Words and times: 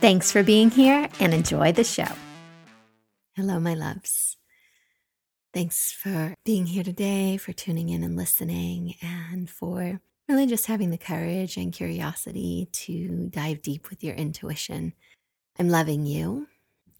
Thanks 0.00 0.30
for 0.30 0.44
being 0.44 0.70
here 0.70 1.08
and 1.18 1.34
enjoy 1.34 1.72
the 1.72 1.82
show. 1.82 2.06
Hello, 3.34 3.58
my 3.58 3.74
loves. 3.74 4.36
Thanks 5.52 5.90
for 5.90 6.36
being 6.44 6.66
here 6.66 6.84
today, 6.84 7.36
for 7.36 7.52
tuning 7.52 7.88
in 7.88 8.04
and 8.04 8.14
listening, 8.14 8.94
and 9.02 9.50
for 9.50 10.00
really 10.28 10.46
just 10.46 10.66
having 10.66 10.90
the 10.90 10.98
courage 10.98 11.56
and 11.56 11.72
curiosity 11.72 12.68
to 12.70 13.28
dive 13.28 13.60
deep 13.60 13.90
with 13.90 14.04
your 14.04 14.14
intuition. 14.14 14.92
I'm 15.58 15.68
loving 15.68 16.06
you. 16.06 16.46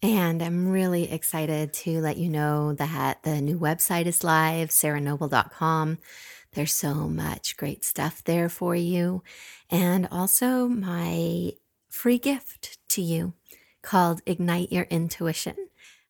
And 0.03 0.41
I'm 0.41 0.67
really 0.67 1.09
excited 1.09 1.71
to 1.73 2.01
let 2.01 2.17
you 2.17 2.29
know 2.29 2.73
that 2.73 3.23
the 3.23 3.39
new 3.39 3.57
website 3.57 4.07
is 4.07 4.25
live, 4.25 4.71
sarahnoble.com. 4.71 5.99
There's 6.51 6.73
so 6.73 7.07
much 7.07 7.55
great 7.55 7.85
stuff 7.85 8.21
there 8.25 8.49
for 8.49 8.75
you. 8.75 9.23
And 9.69 10.05
also 10.11 10.67
my 10.67 11.53
free 11.89 12.17
gift 12.17 12.77
to 12.89 13.01
you 13.01 13.33
called 13.81 14.21
Ignite 14.25 14.71
Your 14.71 14.85
Intuition. 14.85 15.55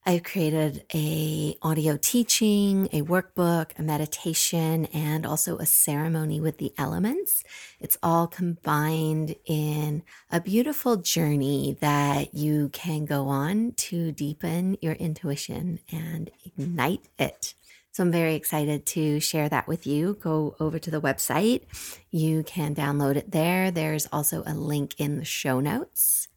I've 0.06 0.24
created 0.24 0.86
a 0.94 1.56
audio 1.62 1.98
teaching, 1.98 2.88
a 2.92 3.02
workbook, 3.02 3.78
a 3.78 3.84
meditation, 3.84 4.86
and 4.88 5.26
also 5.26 5.58
a 5.58 5.66
ceremony 5.66 6.40
with 6.40 6.58
the 6.58 6.74
elements. 6.78 7.44
It's 7.80 7.98
all 8.02 8.26
combined 8.26 9.36
in 9.46 10.04
a 10.32 10.42
beautiful 10.42 10.98
journey 10.98 11.78
that 11.82 12.34
you 12.34 12.70
can 12.70 13.06
go 13.06 13.28
on 13.28 13.74
to 13.74 14.12
deepen 14.12 14.78
your 14.82 14.94
intuition 14.94 15.80
and 15.92 16.32
ignite 16.46 17.08
it. 17.20 17.54
So 18.00 18.04
I'm 18.04 18.14
very 18.14 18.36
excited 18.36 18.86
to 18.86 19.20
share 19.20 19.50
that 19.50 19.68
with 19.68 19.86
you. 19.86 20.14
Go 20.22 20.56
over 20.58 20.80
to 20.80 20.90
the 20.90 21.02
website. 21.02 21.64
You 22.12 22.44
can 22.44 22.74
download 22.74 23.18
it 23.18 23.32
there. 23.32 23.72
There's 23.72 24.08
also 24.10 24.42
a 24.48 24.54
link 24.54 24.96
in 24.98 25.18
the 25.18 25.26
show 25.26 25.60
notes. 25.60 26.30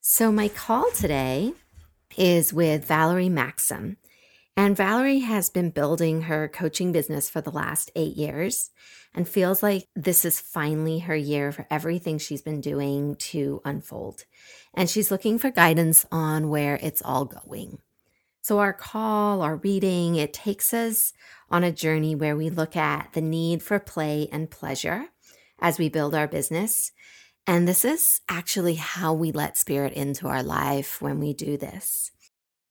So 0.00 0.30
my 0.30 0.46
call 0.46 0.92
today 0.92 1.54
is 2.16 2.52
with 2.52 2.84
Valerie 2.84 3.28
Maksym. 3.28 3.96
And 4.56 4.76
Valerie 4.76 5.18
has 5.18 5.50
been 5.50 5.70
building 5.70 6.22
her 6.22 6.46
coaching 6.46 6.92
business 6.92 7.28
for 7.28 7.40
the 7.40 7.50
last 7.50 7.90
eight 7.96 8.14
years 8.14 8.70
and 9.12 9.28
feels 9.28 9.60
like 9.60 9.88
this 9.96 10.24
is 10.24 10.38
finally 10.38 11.00
her 11.00 11.16
year 11.16 11.50
for 11.50 11.66
everything 11.68 12.18
she's 12.18 12.42
been 12.42 12.60
doing 12.60 13.16
to 13.16 13.60
unfold. 13.64 14.24
And 14.72 14.88
she's 14.88 15.10
looking 15.10 15.40
for 15.40 15.50
guidance 15.50 16.06
on 16.12 16.48
where 16.48 16.78
it's 16.80 17.02
all 17.04 17.24
going. 17.24 17.78
So, 18.42 18.58
our 18.58 18.72
call, 18.72 19.40
our 19.40 19.56
reading, 19.56 20.16
it 20.16 20.32
takes 20.32 20.74
us 20.74 21.12
on 21.48 21.62
a 21.62 21.70
journey 21.70 22.16
where 22.16 22.36
we 22.36 22.50
look 22.50 22.74
at 22.76 23.12
the 23.12 23.20
need 23.20 23.62
for 23.62 23.78
play 23.78 24.28
and 24.32 24.50
pleasure 24.50 25.06
as 25.60 25.78
we 25.78 25.88
build 25.88 26.12
our 26.12 26.26
business. 26.26 26.90
And 27.46 27.68
this 27.68 27.84
is 27.84 28.20
actually 28.28 28.74
how 28.74 29.14
we 29.14 29.30
let 29.30 29.56
spirit 29.56 29.92
into 29.92 30.26
our 30.26 30.42
life 30.42 31.00
when 31.00 31.20
we 31.20 31.32
do 31.32 31.56
this. 31.56 32.10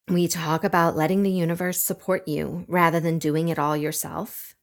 We 0.09 0.27
talk 0.27 0.65
about 0.65 0.97
letting 0.97 1.23
the 1.23 1.31
universe 1.31 1.79
support 1.79 2.27
you 2.27 2.65
rather 2.67 2.99
than 2.99 3.17
doing 3.17 3.47
it 3.47 3.57
all 3.57 3.77
yourself. 3.77 4.55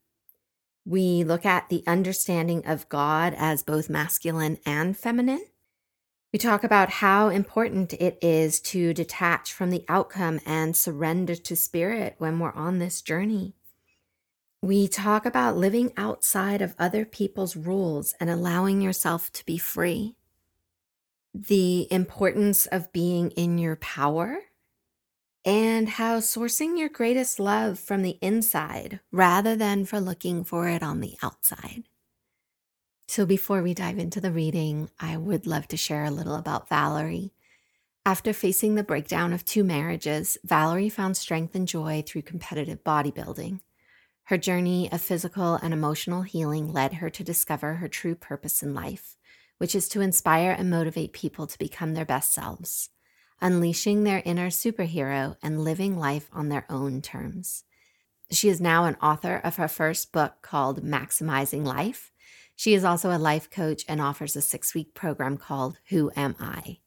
We 0.84 1.24
look 1.24 1.46
at 1.46 1.70
the 1.70 1.84
understanding 1.86 2.66
of 2.66 2.88
God 2.90 3.34
as 3.36 3.62
both 3.62 3.88
masculine 3.88 4.58
and 4.66 4.94
feminine. 4.96 5.44
We 6.32 6.38
talk 6.38 6.62
about 6.62 6.90
how 6.90 7.30
important 7.30 7.94
it 7.94 8.18
is 8.20 8.60
to 8.60 8.92
detach 8.92 9.50
from 9.50 9.70
the 9.70 9.84
outcome 9.88 10.40
and 10.44 10.76
surrender 10.76 11.34
to 11.34 11.56
spirit 11.56 12.16
when 12.18 12.38
we're 12.38 12.52
on 12.52 12.78
this 12.78 13.00
journey. 13.00 13.54
We 14.60 14.88
talk 14.88 15.24
about 15.24 15.56
living 15.56 15.92
outside 15.96 16.60
of 16.60 16.74
other 16.78 17.06
people's 17.06 17.56
rules 17.56 18.14
and 18.20 18.28
allowing 18.28 18.82
yourself 18.82 19.32
to 19.34 19.46
be 19.46 19.56
free. 19.56 20.16
The 21.32 21.90
importance 21.90 22.66
of 22.66 22.92
being 22.92 23.30
in 23.30 23.56
your 23.56 23.76
power 23.76 24.40
and 25.46 25.88
how 25.88 26.18
sourcing 26.18 26.78
your 26.78 26.90
greatest 26.90 27.40
love 27.40 27.78
from 27.78 28.02
the 28.02 28.18
inside 28.20 29.00
rather 29.10 29.56
than 29.56 29.86
for 29.86 29.98
looking 29.98 30.44
for 30.44 30.68
it 30.68 30.82
on 30.82 31.00
the 31.00 31.16
outside. 31.22 31.84
So, 33.08 33.26
before 33.26 33.62
we 33.62 33.74
dive 33.74 33.98
into 33.98 34.20
the 34.20 34.30
reading, 34.30 34.90
I 35.00 35.16
would 35.16 35.46
love 35.46 35.66
to 35.68 35.76
share 35.76 36.04
a 36.04 36.10
little 36.10 36.36
about 36.36 36.68
Valerie. 36.68 37.32
After 38.06 38.32
facing 38.32 38.74
the 38.74 38.84
breakdown 38.84 39.32
of 39.32 39.44
two 39.44 39.64
marriages, 39.64 40.38
Valerie 40.44 40.88
found 40.88 41.16
strength 41.16 41.54
and 41.54 41.66
joy 41.66 42.04
through 42.06 42.22
competitive 42.22 42.84
bodybuilding. 42.84 43.60
Her 44.24 44.38
journey 44.38 44.92
of 44.92 45.00
physical 45.00 45.54
and 45.54 45.72
emotional 45.72 46.22
healing 46.22 46.72
led 46.72 46.94
her 46.94 47.10
to 47.10 47.24
discover 47.24 47.74
her 47.74 47.88
true 47.88 48.14
purpose 48.14 48.62
in 48.62 48.74
life, 48.74 49.16
which 49.56 49.74
is 49.74 49.88
to 49.88 50.00
inspire 50.00 50.52
and 50.52 50.70
motivate 50.70 51.12
people 51.12 51.46
to 51.46 51.58
become 51.58 51.94
their 51.94 52.04
best 52.04 52.32
selves 52.32 52.90
unleashing 53.40 54.04
their 54.04 54.22
inner 54.24 54.48
superhero 54.48 55.36
and 55.42 55.62
living 55.62 55.98
life 55.98 56.28
on 56.32 56.48
their 56.48 56.66
own 56.68 57.00
terms. 57.00 57.64
She 58.30 58.48
is 58.48 58.60
now 58.60 58.84
an 58.84 58.96
author 58.96 59.36
of 59.36 59.56
her 59.56 59.68
first 59.68 60.12
book 60.12 60.42
called 60.42 60.82
Maximizing 60.82 61.64
Life. 61.64 62.12
She 62.58 62.74
is 62.74 62.82
also 62.82 63.16
a 63.16 63.22
life 63.22 63.50
coach 63.50 63.84
and 63.86 64.00
offers 64.00 64.34
a 64.34 64.42
six 64.42 64.74
week 64.74 64.92
program 64.92 65.36
called 65.36 65.78
Who 65.90 66.10
Am 66.16 66.34
I? 66.40 66.78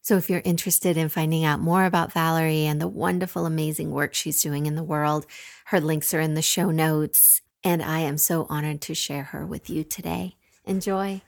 So, 0.00 0.16
if 0.16 0.30
you're 0.30 0.40
interested 0.46 0.96
in 0.96 1.10
finding 1.10 1.44
out 1.44 1.60
more 1.60 1.84
about 1.84 2.14
Valerie 2.14 2.64
and 2.64 2.80
the 2.80 2.88
wonderful, 2.88 3.44
amazing 3.44 3.90
work 3.90 4.14
she's 4.14 4.40
doing 4.40 4.64
in 4.64 4.76
the 4.76 4.82
world, 4.82 5.26
her 5.66 5.78
links 5.78 6.14
are 6.14 6.20
in 6.20 6.32
the 6.32 6.40
show 6.40 6.70
notes. 6.70 7.42
And 7.62 7.82
I 7.82 7.98
am 7.98 8.16
so 8.16 8.46
honored 8.48 8.80
to 8.80 8.94
share 8.94 9.24
her 9.24 9.44
with 9.44 9.68
you 9.68 9.84
today. 9.84 10.36
Enjoy. 10.64 11.20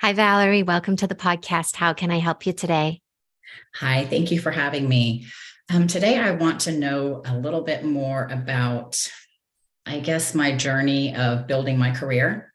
Hi, 0.00 0.14
Valerie. 0.14 0.62
Welcome 0.62 0.96
to 0.96 1.06
the 1.06 1.14
podcast. 1.14 1.76
How 1.76 1.92
can 1.92 2.10
I 2.10 2.20
help 2.20 2.46
you 2.46 2.54
today? 2.54 3.02
Hi, 3.74 4.06
thank 4.06 4.30
you 4.30 4.40
for 4.40 4.50
having 4.50 4.88
me. 4.88 5.26
Um, 5.70 5.86
today, 5.86 6.18
I 6.18 6.30
want 6.30 6.62
to 6.62 6.72
know 6.72 7.20
a 7.26 7.36
little 7.36 7.64
bit 7.64 7.84
more 7.84 8.28
about, 8.30 9.12
I 9.84 10.00
guess, 10.00 10.34
my 10.34 10.56
journey 10.56 11.14
of 11.14 11.46
building 11.46 11.78
my 11.78 11.90
career. 11.90 12.48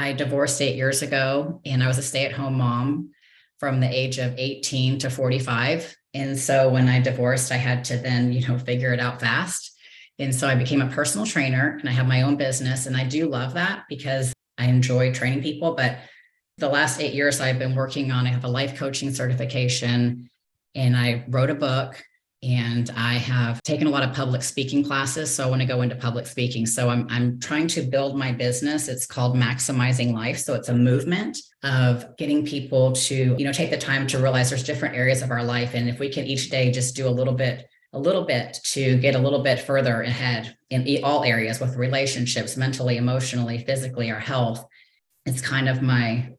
I 0.00 0.14
divorced 0.14 0.62
eight 0.62 0.76
years 0.76 1.02
ago 1.02 1.60
and 1.66 1.82
I 1.82 1.86
was 1.86 1.98
a 1.98 2.02
stay 2.02 2.24
at 2.24 2.32
home 2.32 2.54
mom 2.54 3.10
from 3.58 3.80
the 3.80 3.88
age 3.88 4.16
of 4.16 4.34
18 4.38 4.98
to 5.00 5.10
45. 5.10 5.94
And 6.14 6.38
so 6.38 6.70
when 6.70 6.88
I 6.88 7.00
divorced, 7.00 7.52
I 7.52 7.56
had 7.56 7.84
to 7.84 7.98
then, 7.98 8.32
you 8.32 8.48
know, 8.48 8.58
figure 8.58 8.94
it 8.94 8.98
out 8.98 9.20
fast. 9.20 9.78
And 10.18 10.34
so 10.34 10.48
I 10.48 10.54
became 10.54 10.80
a 10.80 10.86
personal 10.86 11.26
trainer 11.26 11.76
and 11.78 11.86
I 11.86 11.92
have 11.92 12.08
my 12.08 12.22
own 12.22 12.36
business. 12.36 12.86
And 12.86 12.96
I 12.96 13.04
do 13.04 13.28
love 13.28 13.52
that 13.54 13.84
because 13.90 14.32
I 14.56 14.68
enjoy 14.68 15.12
training 15.12 15.42
people. 15.42 15.74
But 15.74 15.98
the 16.56 16.70
last 16.70 16.98
eight 17.02 17.12
years 17.12 17.38
I've 17.38 17.58
been 17.58 17.74
working 17.74 18.10
on, 18.10 18.26
I 18.26 18.30
have 18.30 18.44
a 18.44 18.48
life 18.48 18.78
coaching 18.78 19.12
certification 19.12 20.30
and 20.74 20.96
I 20.96 21.26
wrote 21.28 21.50
a 21.50 21.54
book 21.54 22.02
and 22.42 22.90
I 22.96 23.14
have 23.14 23.62
taken 23.62 23.86
a 23.86 23.90
lot 23.90 24.02
of 24.02 24.14
public 24.14 24.42
speaking 24.42 24.82
classes. 24.82 25.34
So 25.34 25.44
I 25.44 25.50
want 25.50 25.60
to 25.60 25.68
go 25.68 25.82
into 25.82 25.94
public 25.94 26.26
speaking. 26.26 26.64
So 26.64 26.88
I'm, 26.88 27.06
I'm 27.10 27.38
trying 27.38 27.66
to 27.68 27.82
build 27.82 28.16
my 28.16 28.32
business. 28.32 28.88
It's 28.88 29.06
called 29.06 29.36
Maximizing 29.36 30.14
Life. 30.14 30.38
So 30.38 30.54
it's 30.54 30.70
a 30.70 30.74
movement 30.74 31.38
of 31.62 32.16
getting 32.16 32.46
people 32.46 32.92
to, 32.92 33.36
you 33.38 33.44
know, 33.44 33.52
take 33.52 33.70
the 33.70 33.76
time 33.76 34.06
to 34.08 34.18
realize 34.18 34.48
there's 34.48 34.64
different 34.64 34.96
areas 34.96 35.20
of 35.20 35.30
our 35.30 35.44
life. 35.44 35.74
And 35.74 35.88
if 35.88 35.98
we 35.98 36.08
can 36.08 36.26
each 36.26 36.48
day 36.48 36.70
just 36.70 36.96
do 36.96 37.06
a 37.06 37.10
little 37.10 37.34
bit, 37.34 37.66
a 37.92 37.98
little 37.98 38.24
bit 38.24 38.58
to 38.64 38.96
get 38.98 39.16
a 39.16 39.18
little 39.18 39.42
bit 39.42 39.60
further 39.60 40.00
ahead 40.00 40.56
in 40.70 41.04
all 41.04 41.24
areas 41.24 41.60
with 41.60 41.76
relationships, 41.76 42.56
mentally, 42.56 42.96
emotionally, 42.96 43.58
physically, 43.58 44.10
our 44.10 44.20
health, 44.20 44.64
it's 45.26 45.42
kind 45.42 45.68
of 45.68 45.82
my 45.82 46.30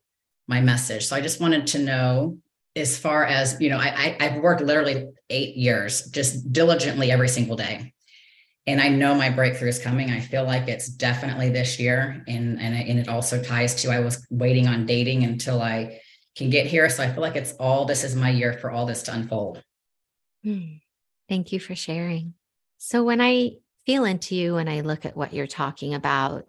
my 0.47 0.61
message. 0.61 1.05
So 1.05 1.15
I 1.15 1.21
just 1.21 1.39
wanted 1.39 1.67
to 1.67 1.79
know 1.79 2.37
as 2.75 2.97
far 2.97 3.25
as 3.25 3.59
you 3.59 3.69
know 3.69 3.77
I, 3.77 4.15
I 4.19 4.27
have 4.27 4.41
worked 4.41 4.61
literally 4.61 5.09
eight 5.29 5.55
years 5.55 6.09
just 6.09 6.51
diligently 6.51 7.11
every 7.11 7.29
single 7.29 7.55
day. 7.55 7.93
And 8.67 8.79
i 8.79 8.89
know 8.89 9.15
my 9.15 9.29
breakthrough 9.29 9.69
is 9.69 9.79
coming. 9.79 10.11
I 10.11 10.19
feel 10.19 10.43
like 10.43 10.67
it's 10.67 10.87
definitely 10.87 11.49
this 11.49 11.79
year. 11.79 12.23
And 12.27 12.59
and, 12.59 12.75
and 12.75 12.99
it 12.99 13.09
also 13.09 13.41
ties 13.41 13.75
to 13.81 13.91
i 13.91 13.99
was 13.99 14.25
waiting 14.29 14.67
on 14.67 14.85
dating 14.85 15.23
until 15.23 15.61
i 15.61 15.99
can 16.35 16.49
get 16.49 16.67
here. 16.67 16.89
So 16.89 17.03
i 17.03 17.11
feel 17.11 17.21
like 17.21 17.35
it's 17.35 17.53
all 17.53 17.85
this 17.85 18.03
is 18.03 18.15
my 18.15 18.29
year 18.29 18.53
for 18.53 18.71
all 18.71 18.85
this 18.85 19.03
to 19.03 19.13
unfold. 19.13 19.63
Hmm. 20.43 20.77
thank 21.29 21.51
you 21.51 21.59
for 21.59 21.75
sharing. 21.75 22.33
So 22.77 23.03
when 23.03 23.21
i 23.21 23.51
feel 23.85 24.05
into 24.05 24.35
you 24.35 24.57
and 24.57 24.69
i 24.69 24.81
look 24.81 25.05
at 25.05 25.17
what 25.17 25.33
you're 25.33 25.47
talking 25.47 25.93
about 25.93 26.45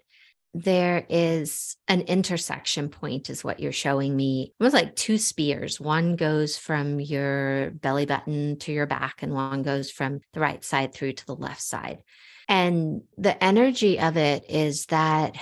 there 0.55 1.07
is 1.09 1.77
an 1.89 2.03
intersection 2.03 2.91
point, 2.91 3.31
is 3.31 3.43
what 3.43 3.61
you're 3.61 3.73
showing 3.73 4.15
me. 4.15 4.53
It 4.59 4.63
was 4.63 4.75
like 4.75 4.95
two 4.95 5.17
spears. 5.17 5.81
One 5.81 6.17
goes 6.17 6.59
from 6.59 7.01
your 7.01 7.71
belly 7.71 8.05
button 8.05 8.59
to 8.61 8.73
your 8.73 8.87
back, 8.87 9.23
and 9.23 9.33
one 9.33 9.63
goes 9.63 9.91
from 9.91 10.21
the 10.35 10.41
right 10.41 10.63
side 10.63 10.93
through 10.93 11.15
to 11.15 11.27
the 11.27 11.35
left 11.35 11.63
side. 11.63 12.03
And 12.49 13.03
the 13.17 13.43
energy 13.43 13.99
of 13.99 14.17
it 14.17 14.45
is 14.51 14.87
that 14.87 15.37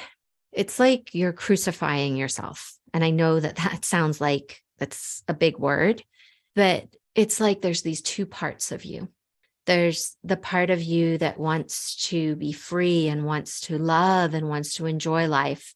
it's 0.53 0.79
like 0.79 1.15
you're 1.15 1.33
crucifying 1.33 2.17
yourself. 2.17 2.77
And 2.95 3.03
I 3.05 3.11
know 3.11 3.41
that 3.41 3.57
that 3.57 3.85
sounds 3.85 4.21
like 4.21 4.63
that's 4.79 5.23
a 5.27 5.35
big 5.35 5.59
word, 5.59 6.03
but 6.55 6.87
it's 7.15 7.41
like 7.41 7.61
there's 7.61 7.83
these 7.83 8.03
two 8.03 8.27
parts 8.27 8.71
of 8.71 8.85
you 8.85 9.09
there's 9.67 10.17
the 10.25 10.37
part 10.37 10.71
of 10.71 10.83
you 10.83 11.19
that 11.19 11.39
wants 11.39 12.09
to 12.09 12.37
be 12.37 12.53
free 12.53 13.09
and 13.09 13.25
wants 13.25 13.61
to 13.61 13.79
love 13.79 14.35
and 14.35 14.49
wants 14.49 14.75
to 14.75 14.87
enjoy 14.87 15.29
life. 15.29 15.75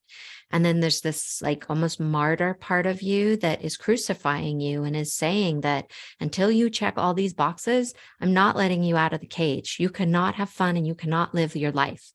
And 0.50 0.64
then 0.64 0.80
there's 0.80 1.00
this 1.00 1.42
like 1.42 1.68
almost 1.68 1.98
martyr 1.98 2.54
part 2.54 2.86
of 2.86 3.02
you 3.02 3.36
that 3.38 3.62
is 3.62 3.76
crucifying 3.76 4.60
you 4.60 4.84
and 4.84 4.94
is 4.94 5.12
saying 5.12 5.62
that 5.62 5.90
until 6.20 6.50
you 6.50 6.70
check 6.70 6.94
all 6.96 7.12
these 7.12 7.34
boxes, 7.34 7.92
I'm 8.20 8.32
not 8.32 8.56
letting 8.56 8.84
you 8.84 8.96
out 8.96 9.12
of 9.12 9.20
the 9.20 9.26
cage. 9.26 9.76
You 9.80 9.90
cannot 9.90 10.36
have 10.36 10.50
fun 10.50 10.76
and 10.76 10.86
you 10.86 10.94
cannot 10.94 11.34
live 11.34 11.56
your 11.56 11.72
life. 11.72 12.12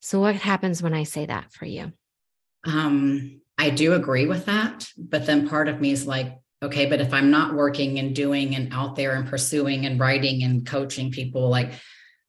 So, 0.00 0.20
what 0.20 0.34
happens 0.34 0.82
when 0.82 0.92
I 0.92 1.04
say 1.04 1.24
that 1.24 1.52
for 1.52 1.64
you? 1.64 1.92
Um, 2.64 3.40
I 3.56 3.70
do 3.70 3.94
agree 3.94 4.26
with 4.26 4.44
that. 4.44 4.86
But 4.98 5.24
then 5.24 5.48
part 5.48 5.68
of 5.68 5.80
me 5.80 5.92
is 5.92 6.06
like, 6.06 6.36
okay 6.64 6.86
but 6.86 7.00
if 7.00 7.12
i'm 7.12 7.30
not 7.30 7.54
working 7.54 7.98
and 7.98 8.14
doing 8.14 8.54
and 8.54 8.72
out 8.72 8.96
there 8.96 9.14
and 9.14 9.28
pursuing 9.28 9.86
and 9.86 10.00
writing 10.00 10.42
and 10.42 10.66
coaching 10.66 11.10
people 11.10 11.48
like 11.48 11.72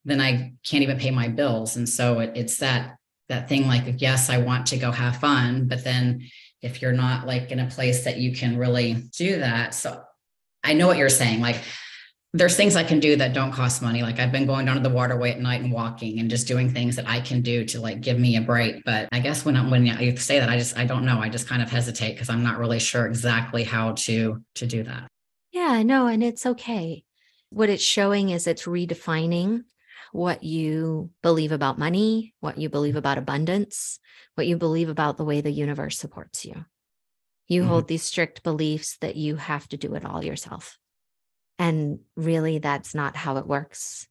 then 0.03 0.21
i 0.21 0.53
can't 0.63 0.83
even 0.83 0.99
pay 0.99 1.11
my 1.11 1.27
bills. 1.27 1.75
And 1.75 1.87
so 1.89 2.19
it, 2.19 2.33
it's 2.35 2.57
that 2.57 2.97
that 3.29 3.49
thing 3.49 3.67
like 3.67 4.01
yes 4.01 4.29
i 4.29 4.37
want 4.37 4.67
to 4.67 4.77
go 4.77 4.91
have 4.91 5.17
fun 5.17 5.67
but 5.67 5.83
then 5.83 6.27
if 6.61 6.81
you're 6.81 6.91
not 6.91 7.25
like 7.25 7.51
in 7.51 7.59
a 7.59 7.67
place 7.67 8.03
that 8.03 8.17
you 8.17 8.35
can 8.35 8.57
really 8.57 8.93
do 9.17 9.39
that 9.39 9.73
so 9.73 10.03
i 10.63 10.73
know 10.73 10.85
what 10.85 10.97
you're 10.97 11.09
saying 11.09 11.41
like 11.41 11.57
there's 12.35 12.57
things 12.57 12.75
I 12.75 12.83
can 12.83 12.99
do 12.99 13.15
that 13.15 13.31
don't 13.31 13.53
cost 13.53 13.81
money. 13.81 14.01
Like 14.01 14.19
I've 14.19 14.31
been 14.31 14.45
going 14.45 14.65
down 14.65 14.75
to 14.75 14.81
the 14.81 14.93
waterway 14.93 15.31
at 15.31 15.39
night 15.39 15.61
and 15.61 15.71
walking 15.71 16.19
and 16.19 16.29
just 16.29 16.47
doing 16.47 16.69
things 16.69 16.97
that 16.97 17.07
I 17.07 17.21
can 17.21 17.41
do 17.41 17.63
to 17.65 17.79
like 17.79 18.01
give 18.01 18.19
me 18.19 18.35
a 18.35 18.41
break. 18.41 18.83
But 18.83 19.07
I 19.13 19.19
guess 19.19 19.45
when 19.45 19.55
I, 19.55 19.69
when 19.69 19.85
you 19.85 20.17
say 20.17 20.39
that, 20.39 20.49
I 20.49 20.57
just 20.57 20.77
I 20.77 20.83
don't 20.83 21.05
know. 21.05 21.19
I 21.19 21.29
just 21.29 21.47
kind 21.47 21.61
of 21.61 21.71
hesitate 21.71 22.11
because 22.11 22.29
I'm 22.29 22.43
not 22.43 22.59
really 22.59 22.79
sure 22.79 23.07
exactly 23.07 23.63
how 23.63 23.93
to 23.93 24.43
to 24.55 24.67
do 24.67 24.83
that. 24.83 25.07
Yeah, 25.53 25.81
no, 25.83 26.07
and 26.07 26.21
it's 26.21 26.45
okay. 26.45 27.05
What 27.51 27.69
it's 27.69 27.83
showing 27.83 28.31
is 28.31 28.47
it's 28.47 28.65
redefining 28.65 29.63
what 30.11 30.43
you 30.43 31.11
believe 31.23 31.53
about 31.53 31.79
money, 31.79 32.33
what 32.41 32.57
you 32.57 32.67
believe 32.67 32.97
about 32.97 33.17
abundance, 33.17 33.99
what 34.35 34.45
you 34.45 34.57
believe 34.57 34.89
about 34.89 35.15
the 35.15 35.25
way 35.25 35.39
the 35.39 35.51
universe 35.51 35.97
supports 35.97 36.43
you. 36.43 36.65
You 37.47 37.61
mm-hmm. 37.61 37.69
hold 37.69 37.87
these 37.87 38.03
strict 38.03 38.43
beliefs 38.43 38.97
that 38.99 39.15
you 39.15 39.37
have 39.37 39.69
to 39.69 39.77
do 39.77 39.95
it 39.95 40.03
all 40.03 40.23
yourself 40.23 40.77
and 41.57 41.99
really, 42.15 42.59
that's 42.59 42.93
not 42.93 43.15
how 43.15 43.37
it 43.37 43.47
works. 43.47 44.07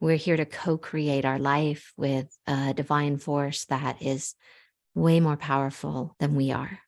We're 0.00 0.16
here 0.16 0.36
to 0.36 0.44
co 0.44 0.78
create 0.78 1.24
our 1.24 1.38
life 1.38 1.92
with 1.96 2.36
a 2.46 2.74
divine 2.74 3.18
force 3.18 3.64
that 3.66 4.02
is 4.02 4.34
way 4.94 5.20
more 5.20 5.36
powerful 5.36 6.14
than 6.18 6.34
we 6.34 6.52
are. 6.52 6.80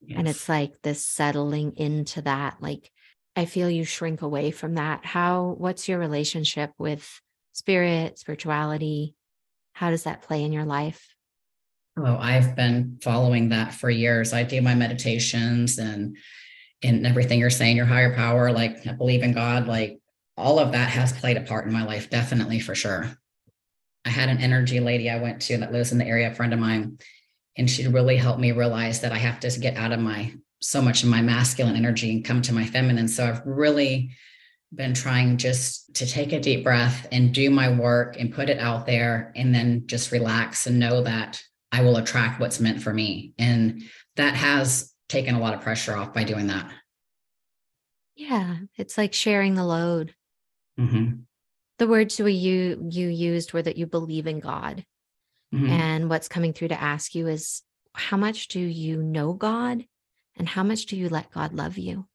Yes. 0.00 0.18
And 0.18 0.28
it's 0.28 0.48
like 0.48 0.82
this 0.82 1.06
settling 1.06 1.76
into 1.76 2.22
that. 2.22 2.56
Like, 2.60 2.90
I 3.36 3.44
feel 3.44 3.70
you 3.70 3.84
shrink 3.84 4.22
away 4.22 4.50
from 4.50 4.74
that. 4.74 5.04
How, 5.04 5.54
what's 5.58 5.88
your 5.88 5.98
relationship 5.98 6.72
with 6.78 7.20
spirit, 7.52 8.18
spirituality? 8.18 9.14
How 9.72 9.90
does 9.90 10.04
that 10.04 10.22
play 10.22 10.42
in 10.42 10.52
your 10.52 10.64
life? 10.64 11.14
Oh, 11.96 12.16
I've 12.16 12.56
been 12.56 12.98
following 13.02 13.50
that 13.50 13.74
for 13.74 13.90
years. 13.90 14.32
I 14.32 14.42
do 14.42 14.62
my 14.62 14.74
meditations 14.74 15.78
and 15.78 16.16
in 16.82 17.06
everything 17.06 17.38
you're 17.38 17.50
saying, 17.50 17.76
your 17.76 17.86
higher 17.86 18.14
power, 18.14 18.52
like 18.52 18.86
I 18.86 18.92
believe 18.92 19.22
in 19.22 19.32
God, 19.32 19.66
like 19.66 20.00
all 20.36 20.58
of 20.58 20.72
that 20.72 20.90
has 20.90 21.12
played 21.12 21.36
a 21.36 21.42
part 21.42 21.66
in 21.66 21.72
my 21.72 21.84
life, 21.84 22.10
definitely 22.10 22.58
for 22.60 22.74
sure. 22.74 23.16
I 24.04 24.10
had 24.10 24.28
an 24.28 24.38
energy 24.38 24.80
lady 24.80 25.08
I 25.08 25.20
went 25.20 25.42
to 25.42 25.58
that 25.58 25.72
lives 25.72 25.92
in 25.92 25.98
the 25.98 26.06
area, 26.06 26.30
a 26.30 26.34
friend 26.34 26.52
of 26.52 26.58
mine, 26.58 26.98
and 27.56 27.70
she 27.70 27.86
really 27.86 28.16
helped 28.16 28.40
me 28.40 28.52
realize 28.52 29.00
that 29.00 29.12
I 29.12 29.18
have 29.18 29.40
to 29.40 29.60
get 29.60 29.76
out 29.76 29.92
of 29.92 30.00
my 30.00 30.34
so 30.60 30.80
much 30.80 31.02
of 31.02 31.08
my 31.08 31.20
masculine 31.20 31.76
energy 31.76 32.10
and 32.10 32.24
come 32.24 32.40
to 32.42 32.54
my 32.54 32.64
feminine. 32.64 33.08
So 33.08 33.26
I've 33.26 33.42
really 33.44 34.10
been 34.74 34.94
trying 34.94 35.36
just 35.36 35.94
to 35.94 36.06
take 36.06 36.32
a 36.32 36.40
deep 36.40 36.64
breath 36.64 37.06
and 37.12 37.34
do 37.34 37.50
my 37.50 37.70
work 37.72 38.18
and 38.18 38.32
put 38.32 38.48
it 38.48 38.58
out 38.58 38.86
there 38.86 39.32
and 39.36 39.54
then 39.54 39.86
just 39.86 40.12
relax 40.12 40.66
and 40.66 40.78
know 40.78 41.02
that 41.02 41.42
I 41.72 41.82
will 41.82 41.96
attract 41.96 42.40
what's 42.40 42.60
meant 42.60 42.80
for 42.80 42.92
me. 42.92 43.34
And 43.38 43.82
that 44.16 44.34
has 44.34 44.91
taken 45.12 45.34
a 45.34 45.40
lot 45.40 45.54
of 45.54 45.60
pressure 45.60 45.96
off 45.96 46.12
by 46.12 46.24
doing 46.24 46.48
that. 46.48 46.68
Yeah, 48.16 48.56
it's 48.76 48.98
like 48.98 49.12
sharing 49.12 49.54
the 49.54 49.64
load. 49.64 50.14
Mm-hmm. 50.78 51.20
The 51.78 51.86
words 51.86 52.18
we 52.18 52.32
you 52.32 52.88
you 52.90 53.08
used 53.08 53.52
were 53.52 53.62
that 53.62 53.76
you 53.76 53.86
believe 53.86 54.26
in 54.26 54.40
God, 54.40 54.84
mm-hmm. 55.54 55.68
and 55.68 56.10
what's 56.10 56.28
coming 56.28 56.52
through 56.52 56.68
to 56.68 56.80
ask 56.80 57.14
you 57.14 57.28
is 57.28 57.62
how 57.94 58.16
much 58.16 58.48
do 58.48 58.60
you 58.60 59.02
know 59.02 59.32
God, 59.32 59.84
and 60.36 60.48
how 60.48 60.62
much 60.62 60.86
do 60.86 60.96
you 60.96 61.08
let 61.08 61.30
God 61.30 61.52
love 61.52 61.78
you? 61.78 62.06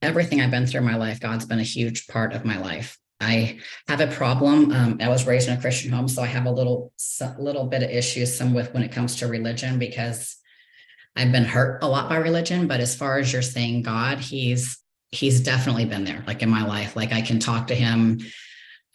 Everything 0.00 0.40
I've 0.40 0.50
been 0.50 0.66
through 0.66 0.80
in 0.80 0.86
my 0.86 0.96
life, 0.96 1.20
God's 1.20 1.46
been 1.46 1.60
a 1.60 1.64
huge 1.64 2.08
part 2.08 2.32
of 2.32 2.44
my 2.44 2.58
life. 2.58 2.98
I 3.20 3.60
have 3.88 4.00
a 4.00 4.08
problem. 4.08 4.72
Um, 4.72 4.98
I 5.00 5.08
was 5.08 5.26
raised 5.26 5.48
in 5.48 5.56
a 5.56 5.60
Christian 5.60 5.92
home, 5.92 6.08
so 6.08 6.22
I 6.22 6.26
have 6.26 6.46
a 6.46 6.50
little 6.50 6.92
little 7.38 7.66
bit 7.66 7.82
of 7.82 7.90
issues 7.90 8.36
some 8.36 8.52
with 8.52 8.72
when 8.74 8.82
it 8.82 8.92
comes 8.92 9.16
to 9.16 9.26
religion 9.26 9.78
because 9.78 10.36
I've 11.16 11.32
been 11.32 11.44
hurt 11.44 11.82
a 11.82 11.88
lot 11.88 12.08
by 12.08 12.16
religion, 12.16 12.66
but 12.66 12.80
as 12.80 12.94
far 12.94 13.18
as 13.18 13.32
you're 13.32 13.42
saying 13.42 13.82
God, 13.82 14.18
he's 14.18 14.78
he's 15.10 15.40
definitely 15.42 15.84
been 15.84 16.04
there 16.04 16.24
like 16.26 16.42
in 16.42 16.48
my 16.48 16.64
life. 16.64 16.96
Like 16.96 17.12
I 17.12 17.20
can 17.20 17.38
talk 17.38 17.66
to 17.66 17.74
him, 17.74 18.20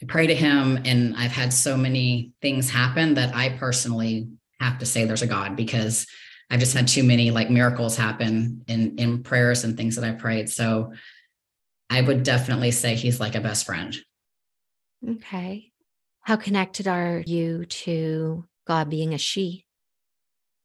I 0.02 0.06
pray 0.06 0.26
to 0.26 0.34
him 0.34 0.80
and 0.84 1.14
I've 1.16 1.32
had 1.32 1.52
so 1.52 1.76
many 1.76 2.32
things 2.42 2.70
happen 2.70 3.14
that 3.14 3.34
I 3.36 3.50
personally 3.50 4.28
have 4.58 4.78
to 4.78 4.86
say 4.86 5.04
there's 5.04 5.22
a 5.22 5.28
God 5.28 5.54
because 5.54 6.06
I've 6.50 6.60
just 6.60 6.74
had 6.74 6.88
too 6.88 7.04
many 7.04 7.30
like 7.30 7.50
miracles 7.50 7.96
happen 7.96 8.64
in 8.66 8.98
in 8.98 9.22
prayers 9.22 9.64
and 9.64 9.76
things 9.76 9.96
that 9.96 10.04
I 10.04 10.12
prayed. 10.12 10.48
So 10.48 10.92
I 11.90 12.00
would 12.00 12.22
definitely 12.22 12.72
say 12.72 12.94
he's 12.94 13.20
like 13.20 13.34
a 13.34 13.40
best 13.40 13.64
friend. 13.64 13.96
Okay. 15.08 15.72
How 16.22 16.36
connected 16.36 16.88
are 16.88 17.22
you 17.24 17.64
to 17.64 18.44
God 18.66 18.90
being 18.90 19.14
a 19.14 19.18
she? 19.18 19.64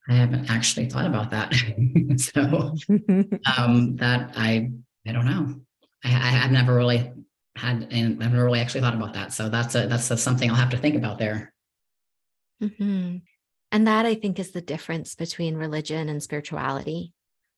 I 0.10 0.14
haven't 0.14 0.50
actually 0.50 0.90
thought 0.90 1.06
about 1.06 1.32
that. 1.32 1.54
so 2.18 2.42
um, 3.58 3.96
that 3.98 4.32
I 4.36 4.72
I 5.08 5.12
don't 5.12 5.26
know. 5.26 5.62
I, 6.04 6.10
have 6.10 6.52
never 6.52 6.76
really 6.76 7.12
had 7.56 7.88
and 7.92 8.22
I've 8.24 8.32
never 8.32 8.46
really 8.46 8.60
actually 8.60 8.82
thought 8.82 8.96
about 8.96 9.14
that. 9.14 9.34
So 9.34 9.50
that's 9.50 9.76
a 9.76 9.88
that's 9.88 10.12
a, 10.12 10.18
something 10.18 10.50
I'll 10.50 10.56
have 10.56 10.72
to 10.72 10.78
think 10.78 10.96
about 10.96 11.20
there. 11.20 11.54
Mm-hmm. 12.62 13.18
And 13.72 13.88
that 13.88 14.06
I 14.06 14.16
think 14.16 14.40
is 14.40 14.52
the 14.52 14.62
difference 14.62 15.16
between 15.16 15.56
religion 15.56 16.10
and 16.10 16.22
spirituality. 16.22 17.14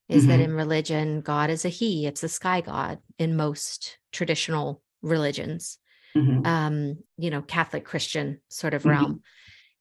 Is 0.08 0.22
mm-hmm. 0.22 0.30
that 0.30 0.40
in 0.40 0.54
religion, 0.54 1.22
God 1.22 1.50
is 1.50 1.66
a 1.66 1.70
He, 1.70 2.06
it's 2.06 2.22
a 2.22 2.30
sky 2.30 2.62
God 2.62 3.00
in 3.18 3.36
most 3.36 3.98
traditional 4.12 4.84
religions, 5.02 5.80
mm-hmm. 6.16 6.46
um, 6.46 6.98
you 7.18 7.32
know, 7.32 7.42
Catholic 7.42 7.86
Christian 7.86 8.40
sort 8.50 8.76
of 8.76 8.82
mm-hmm. 8.82 8.92
realm. 8.92 9.22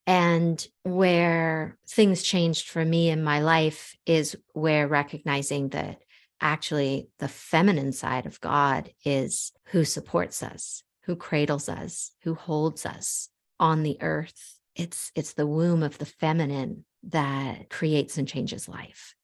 And 0.06 0.66
where 0.82 1.78
things 1.88 2.22
changed 2.22 2.68
for 2.68 2.84
me 2.84 3.08
in 3.08 3.24
my 3.24 3.40
life 3.40 3.96
is 4.04 4.36
where 4.52 4.86
recognizing 4.86 5.70
that 5.70 5.98
actually 6.40 7.08
the 7.18 7.28
feminine 7.28 7.92
side 7.92 8.26
of 8.26 8.40
God 8.40 8.90
is 9.04 9.52
who 9.68 9.84
supports 9.84 10.42
us, 10.42 10.82
who 11.04 11.16
cradles 11.16 11.68
us, 11.68 12.12
who 12.22 12.34
holds 12.34 12.84
us 12.84 13.30
on 13.58 13.82
the 13.82 13.96
earth. 14.02 14.58
It's 14.76 15.10
it's 15.14 15.32
the 15.32 15.46
womb 15.46 15.82
of 15.82 15.96
the 15.98 16.06
feminine 16.06 16.84
that 17.04 17.70
creates 17.70 18.18
and 18.18 18.28
changes 18.28 18.68
life. 18.68 19.14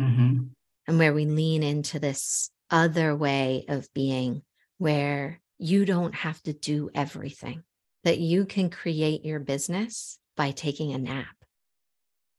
Mm-hmm. 0.00 0.44
And 0.86 0.98
where 0.98 1.14
we 1.14 1.24
lean 1.24 1.62
into 1.62 1.98
this 1.98 2.50
other 2.70 3.16
way 3.16 3.64
of 3.68 3.88
being 3.94 4.42
where 4.76 5.40
you 5.58 5.84
don't 5.84 6.14
have 6.14 6.42
to 6.42 6.52
do 6.52 6.90
everything 6.94 7.62
that 8.08 8.18
you 8.18 8.46
can 8.46 8.70
create 8.70 9.22
your 9.22 9.38
business 9.38 10.18
by 10.34 10.50
taking 10.50 10.94
a 10.94 10.98
nap, 10.98 11.36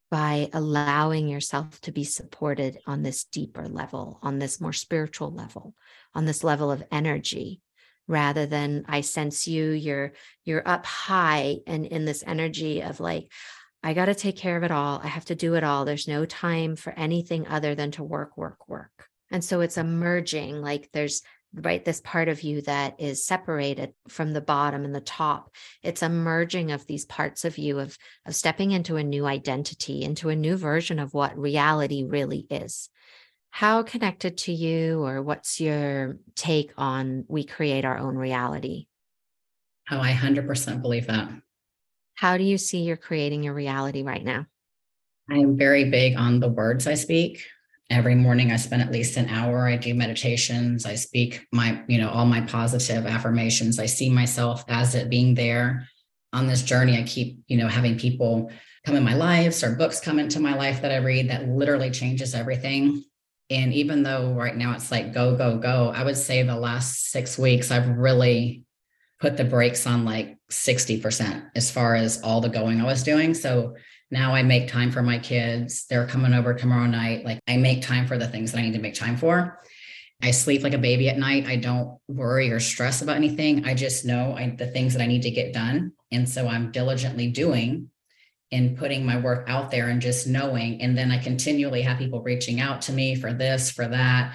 by 0.09 0.49
allowing 0.51 1.27
yourself 1.27 1.79
to 1.81 1.91
be 1.91 2.03
supported 2.03 2.79
on 2.88 3.03
this 3.03 3.25
deeper 3.25 3.67
level, 3.67 4.17
on 4.23 4.39
this 4.39 4.59
more 4.59 4.73
spiritual 4.73 5.31
level, 5.31 5.75
on 6.15 6.25
this 6.25 6.43
level 6.43 6.71
of 6.71 6.81
energy 6.91 7.61
rather 8.07 8.47
than 8.47 8.83
i 8.88 9.01
sense 9.01 9.47
you 9.47 9.69
you're 9.69 10.11
you're 10.43 10.67
up 10.67 10.83
high 10.88 11.57
and 11.67 11.85
in 11.85 12.05
this 12.05 12.23
energy 12.25 12.81
of 12.81 12.99
like 12.99 13.31
i 13.83 13.93
got 13.93 14.05
to 14.05 14.15
take 14.15 14.35
care 14.35 14.57
of 14.57 14.63
it 14.63 14.71
all. 14.71 14.99
I 15.03 15.07
have 15.07 15.25
to 15.25 15.35
do 15.35 15.53
it 15.53 15.63
all. 15.63 15.85
There's 15.85 16.07
no 16.07 16.25
time 16.25 16.75
for 16.75 16.91
anything 16.93 17.47
other 17.47 17.75
than 17.75 17.91
to 17.91 18.03
work 18.03 18.35
work 18.35 18.67
work. 18.67 19.07
And 19.29 19.43
so 19.43 19.61
it's 19.61 19.77
emerging 19.77 20.59
like 20.59 20.89
there's 20.91 21.21
right? 21.53 21.84
This 21.84 22.01
part 22.01 22.27
of 22.27 22.41
you 22.41 22.62
that 22.62 23.00
is 23.00 23.25
separated 23.25 23.94
from 24.08 24.34
the 24.34 24.41
bottom 24.41 24.86
and 24.86 24.94
the 24.94 25.01
top. 25.01 25.51
It's 25.82 26.03
a 26.03 26.10
merging 26.10 26.72
of 26.72 26.86
these 26.86 27.06
parts 27.06 27.46
of 27.46 27.58
you 27.58 27.79
of, 27.79 27.98
of 28.25 28.36
stepping 28.36 28.72
into 28.72 28.98
a 28.98 29.03
new 29.03 29.25
identity, 29.25 30.03
into 30.03 30.29
a 30.29 30.36
new 30.36 30.56
version 30.56 31.00
of 31.00 31.13
what 31.13 31.38
reality 31.38 32.03
really 32.03 32.46
is. 32.50 32.89
How 33.51 33.82
connected 33.82 34.38
to 34.39 34.53
you, 34.53 35.03
or 35.03 35.24
what's 35.24 35.60
your 35.60 36.18
take 36.36 36.72
on 36.77 37.25
we 37.27 37.44
create 37.44 37.84
our 37.84 37.98
own 37.98 38.15
reality? 38.15 38.86
Oh, 39.89 40.00
I 40.00 40.12
100% 40.12 40.84
believe 40.84 41.08
that. 41.08 41.29
How 42.13 42.38
do 42.38 42.44
you 42.44 42.60
see 42.60 42.84
you're 42.84 42.96
creating 42.96 43.44
your 43.44 43.56
reality 43.56 44.03
right 44.03 44.24
now? 44.24 44.46
I'm 45.32 45.58
very 45.58 45.89
big 45.89 46.15
on 46.15 46.39
the 46.39 46.50
words 46.50 46.86
I 46.86 46.94
speak 46.94 47.44
every 47.89 48.15
morning 48.15 48.51
i 48.51 48.55
spend 48.55 48.81
at 48.81 48.91
least 48.91 49.17
an 49.17 49.29
hour. 49.29 49.67
I 49.67 49.75
do 49.75 49.93
meditations. 49.93 50.86
I 50.86 50.96
speak 50.96 51.48
my 51.51 51.81
you 51.88 51.98
know 51.98 52.10
all 52.10 52.25
my 52.25 52.41
positive 52.41 53.05
affirmations. 53.05 53.79
I 53.79 53.88
see 53.88 54.10
myself 54.10 54.63
as 54.67 54.96
it 54.96 55.10
being 55.10 55.36
there 55.36 55.88
on 56.34 56.48
this 56.48 56.62
journey. 56.62 56.98
I 56.98 57.03
keep 57.03 57.39
you 57.48 57.58
know 57.58 57.67
having 57.67 57.98
people 57.98 58.51
come 58.86 58.96
in 58.96 59.03
my 59.03 59.15
lives 59.15 59.63
or 59.63 59.75
books 59.75 60.00
come 60.00 60.19
into 60.19 60.39
my 60.39 60.55
life 60.55 60.81
that 60.81 60.91
i 60.91 60.98
read 60.98 61.29
that 61.29 61.48
literally 61.48 61.91
changes 61.91 62.34
everything. 62.34 63.03
And 63.50 63.74
even 63.74 64.03
though 64.03 64.34
right 64.34 64.55
now 64.55 64.74
it's 64.74 64.91
like 64.91 65.13
go 65.13 65.36
go 65.36 65.58
go 65.58 65.91
i 65.96 66.03
would 66.03 66.17
say 66.17 66.43
the 66.43 66.55
last 66.55 67.12
six 67.12 67.38
weeks 67.38 67.72
i've 67.72 67.89
really 67.89 68.63
put 69.19 69.36
the 69.36 69.43
brakes 69.43 69.86
on 69.86 70.05
like 70.05 70.38
60% 70.50 71.51
as 71.53 71.69
far 71.69 71.96
as 71.96 72.22
all 72.22 72.39
the 72.41 72.50
going 72.50 72.79
i 72.79 72.86
was 72.86 73.03
doing. 73.03 73.34
So 73.34 73.75
now 74.11 74.33
I 74.33 74.43
make 74.43 74.67
time 74.67 74.91
for 74.91 75.03
my 75.03 75.19
kids. 75.19 75.85
They're 75.87 76.07
coming 76.07 76.33
over 76.33 76.53
tomorrow 76.53 76.87
night. 76.87 77.25
Like 77.25 77.39
I 77.47 77.57
make 77.57 77.81
time 77.81 78.07
for 78.07 78.17
the 78.17 78.27
things 78.27 78.51
that 78.51 78.59
I 78.59 78.63
need 78.63 78.73
to 78.73 78.79
make 78.79 78.95
time 78.95 79.17
for. 79.17 79.59
I 80.21 80.31
sleep 80.31 80.63
like 80.63 80.73
a 80.73 80.79
baby 80.79 81.09
at 81.09 81.17
night. 81.17 81.47
I 81.47 81.55
don't 81.55 81.97
worry 82.07 82.51
or 82.51 82.59
stress 82.59 83.01
about 83.01 83.15
anything. 83.15 83.65
I 83.65 83.73
just 83.73 84.05
know 84.05 84.35
I, 84.35 84.49
the 84.49 84.67
things 84.67 84.93
that 84.93 85.01
I 85.01 85.07
need 85.07 85.21
to 85.23 85.31
get 85.31 85.53
done. 85.53 85.93
And 86.11 86.27
so 86.27 86.47
I'm 86.47 86.71
diligently 86.71 87.27
doing 87.31 87.89
and 88.51 88.77
putting 88.77 89.05
my 89.05 89.17
work 89.17 89.47
out 89.47 89.71
there 89.71 89.89
and 89.89 90.01
just 90.01 90.27
knowing. 90.27 90.81
And 90.81 90.97
then 90.97 91.11
I 91.11 91.19
continually 91.19 91.83
have 91.83 91.99
people 91.99 92.21
reaching 92.21 92.59
out 92.59 92.81
to 92.83 92.91
me 92.91 93.15
for 93.15 93.31
this, 93.31 93.71
for 93.71 93.87
that. 93.87 94.33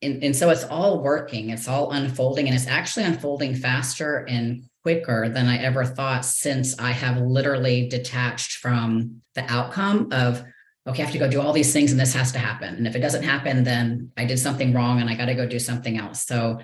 And, 0.00 0.22
and 0.22 0.34
so 0.34 0.48
it's 0.50 0.64
all 0.64 1.02
working, 1.02 1.50
it's 1.50 1.66
all 1.66 1.90
unfolding, 1.90 2.46
and 2.46 2.54
it's 2.54 2.68
actually 2.68 3.04
unfolding 3.04 3.56
faster 3.56 4.24
and 4.28 4.62
quicker 4.82 5.28
than 5.28 5.46
I 5.46 5.58
ever 5.58 5.84
thought 5.84 6.24
since 6.24 6.78
I 6.78 6.92
have 6.92 7.18
literally 7.18 7.88
detached 7.88 8.52
from 8.52 9.22
the 9.34 9.50
outcome 9.52 10.08
of, 10.12 10.44
okay, 10.86 11.02
I 11.02 11.04
have 11.04 11.12
to 11.12 11.18
go 11.18 11.28
do 11.28 11.40
all 11.40 11.52
these 11.52 11.72
things 11.72 11.90
and 11.90 12.00
this 12.00 12.14
has 12.14 12.32
to 12.32 12.38
happen. 12.38 12.74
And 12.76 12.86
if 12.86 12.94
it 12.94 13.00
doesn't 13.00 13.22
happen, 13.22 13.64
then 13.64 14.12
I 14.16 14.24
did 14.24 14.38
something 14.38 14.72
wrong 14.72 15.00
and 15.00 15.10
I 15.10 15.14
got 15.14 15.26
to 15.26 15.34
go 15.34 15.46
do 15.46 15.58
something 15.58 15.98
else. 15.98 16.24
So 16.24 16.60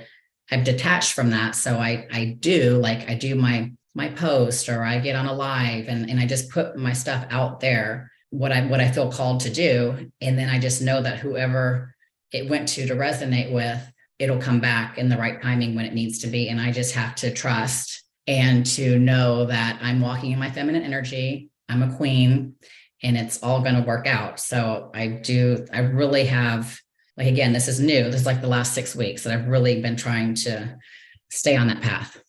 I've 0.51 0.65
detached 0.65 1.13
from 1.13 1.31
that. 1.31 1.55
So 1.55 1.77
I 1.77 2.07
I 2.13 2.37
do 2.39 2.77
like 2.77 3.09
I 3.09 3.15
do 3.15 3.35
my 3.35 3.73
my 3.95 4.09
post 4.09 4.69
or 4.69 4.85
I 4.85 4.99
get 4.99 5.17
on 5.17 5.27
a 5.27 5.33
live 5.33 5.89
and, 5.89 6.11
and 6.11 6.19
I 6.19 6.27
just 6.27 6.51
put 6.51 6.77
my 6.77 6.93
stuff 6.93 7.27
out 7.31 7.61
there, 7.61 8.11
what 8.31 8.53
I 8.53 8.67
what 8.67 8.81
I 8.81 8.91
feel 8.91 9.11
called 9.11 9.41
to 9.41 9.51
do. 9.51 10.11
And 10.21 10.39
then 10.39 10.49
I 10.49 10.59
just 10.59 10.83
know 10.83 11.03
that 11.03 11.19
whoever 11.19 11.95
it 12.33 12.49
went 12.49 12.69
to 12.71 12.87
to 12.87 12.95
resonate 12.95 13.53
with, 13.53 13.81
it'll 14.19 14.39
come 14.39 14.61
back 14.61 14.99
in 14.99 15.09
the 15.09 15.17
right 15.17 15.41
timing 15.41 15.75
when 15.75 15.87
it 15.87 15.95
needs 15.95 16.21
to 16.21 16.27
be. 16.27 16.49
And 16.49 16.61
I 16.61 16.73
just 16.73 16.95
have 16.95 17.15
to 17.17 17.33
trust 17.33 18.04
and 18.27 18.65
to 18.65 18.99
know 18.99 19.47
that 19.47 19.79
I'm 19.83 20.01
walking 20.01 20.33
in 20.33 20.39
my 20.39 20.51
feminine 20.51 20.83
energy. 20.83 21.51
I'm 21.69 21.83
a 21.83 21.97
queen 21.97 22.55
and 23.03 23.17
it's 23.17 23.43
all 23.43 23.61
going 23.61 23.75
to 23.75 23.87
work 23.87 24.07
out. 24.07 24.41
So 24.41 24.91
I 24.95 25.09
do, 25.09 25.67
I 25.73 25.81
really 25.81 26.25
have, 26.27 26.79
like, 27.17 27.27
again, 27.27 27.53
this 27.53 27.69
is 27.69 27.81
new. 27.81 28.05
This 28.05 28.23
is 28.23 28.27
like 28.27 28.41
the 28.41 28.49
last 28.49 28.73
six 28.75 28.97
weeks 28.97 29.25
that 29.25 29.33
I've 29.33 29.49
really 29.49 29.81
been 29.83 29.97
trying 29.97 30.35
to 30.37 30.77
stay 31.31 31.57
on 31.57 31.69
that 31.69 31.83
path. 31.83 32.21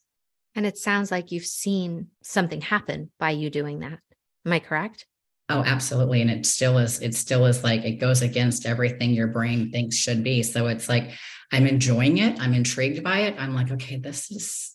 And 0.53 0.65
it 0.65 0.77
sounds 0.77 1.11
like 1.11 1.31
you've 1.31 1.45
seen 1.45 2.07
something 2.23 2.61
happen 2.61 3.11
by 3.19 3.31
you 3.31 3.49
doing 3.49 3.79
that. 3.79 3.99
Am 4.45 4.53
I 4.53 4.59
correct? 4.59 5.05
Oh, 5.49 5.63
absolutely. 5.65 6.21
And 6.21 6.31
it 6.31 6.45
still 6.45 6.77
is, 6.77 7.01
it 7.01 7.13
still 7.13 7.45
is 7.45 7.63
like 7.63 7.83
it 7.83 7.99
goes 7.99 8.21
against 8.21 8.65
everything 8.65 9.11
your 9.11 9.27
brain 9.27 9.71
thinks 9.71 9.95
should 9.95 10.23
be. 10.23 10.43
So 10.43 10.67
it's 10.67 10.89
like 10.89 11.11
I'm 11.51 11.67
enjoying 11.67 12.17
it. 12.17 12.39
I'm 12.39 12.53
intrigued 12.53 13.03
by 13.03 13.19
it. 13.19 13.35
I'm 13.37 13.53
like, 13.53 13.71
okay, 13.71 13.97
this 13.97 14.31
is 14.31 14.74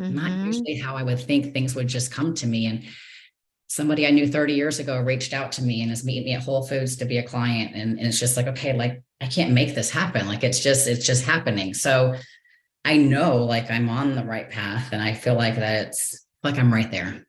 mm-hmm. 0.00 0.14
not 0.16 0.46
usually 0.46 0.76
how 0.76 0.96
I 0.96 1.02
would 1.02 1.20
think 1.20 1.52
things 1.52 1.74
would 1.74 1.88
just 1.88 2.10
come 2.10 2.34
to 2.34 2.46
me. 2.46 2.66
And 2.66 2.84
somebody 3.68 4.06
I 4.06 4.10
knew 4.10 4.26
30 4.26 4.54
years 4.54 4.78
ago 4.78 5.00
reached 5.00 5.32
out 5.32 5.52
to 5.52 5.62
me 5.62 5.82
and 5.82 5.92
is 5.92 6.04
meeting 6.04 6.24
me 6.24 6.34
at 6.34 6.42
Whole 6.42 6.66
Foods 6.66 6.96
to 6.96 7.04
be 7.04 7.18
a 7.18 7.22
client. 7.22 7.72
And, 7.74 7.98
and 7.98 8.08
it's 8.08 8.18
just 8.18 8.36
like, 8.36 8.46
okay, 8.48 8.72
like 8.72 9.02
I 9.20 9.26
can't 9.26 9.52
make 9.52 9.74
this 9.74 9.90
happen. 9.90 10.26
Like 10.26 10.42
it's 10.42 10.60
just, 10.60 10.88
it's 10.88 11.06
just 11.06 11.24
happening. 11.24 11.74
So 11.74 12.16
I 12.84 12.96
know 12.96 13.44
like 13.44 13.70
I'm 13.70 13.88
on 13.88 14.14
the 14.14 14.24
right 14.24 14.48
path 14.48 14.88
and 14.92 15.02
I 15.02 15.14
feel 15.14 15.34
like 15.34 15.56
that 15.56 15.88
it's 15.88 16.26
like 16.42 16.58
I'm 16.58 16.72
right 16.72 16.90
there. 16.90 17.26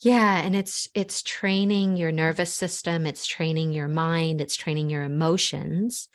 Yeah, 0.00 0.40
and 0.40 0.54
it's 0.54 0.88
it's 0.94 1.22
training 1.22 1.96
your 1.96 2.12
nervous 2.12 2.54
system, 2.54 3.04
it's 3.04 3.26
training 3.26 3.72
your 3.72 3.88
mind, 3.88 4.40
it's 4.40 4.54
training 4.54 4.90
your 4.90 5.02
emotions 5.02 6.08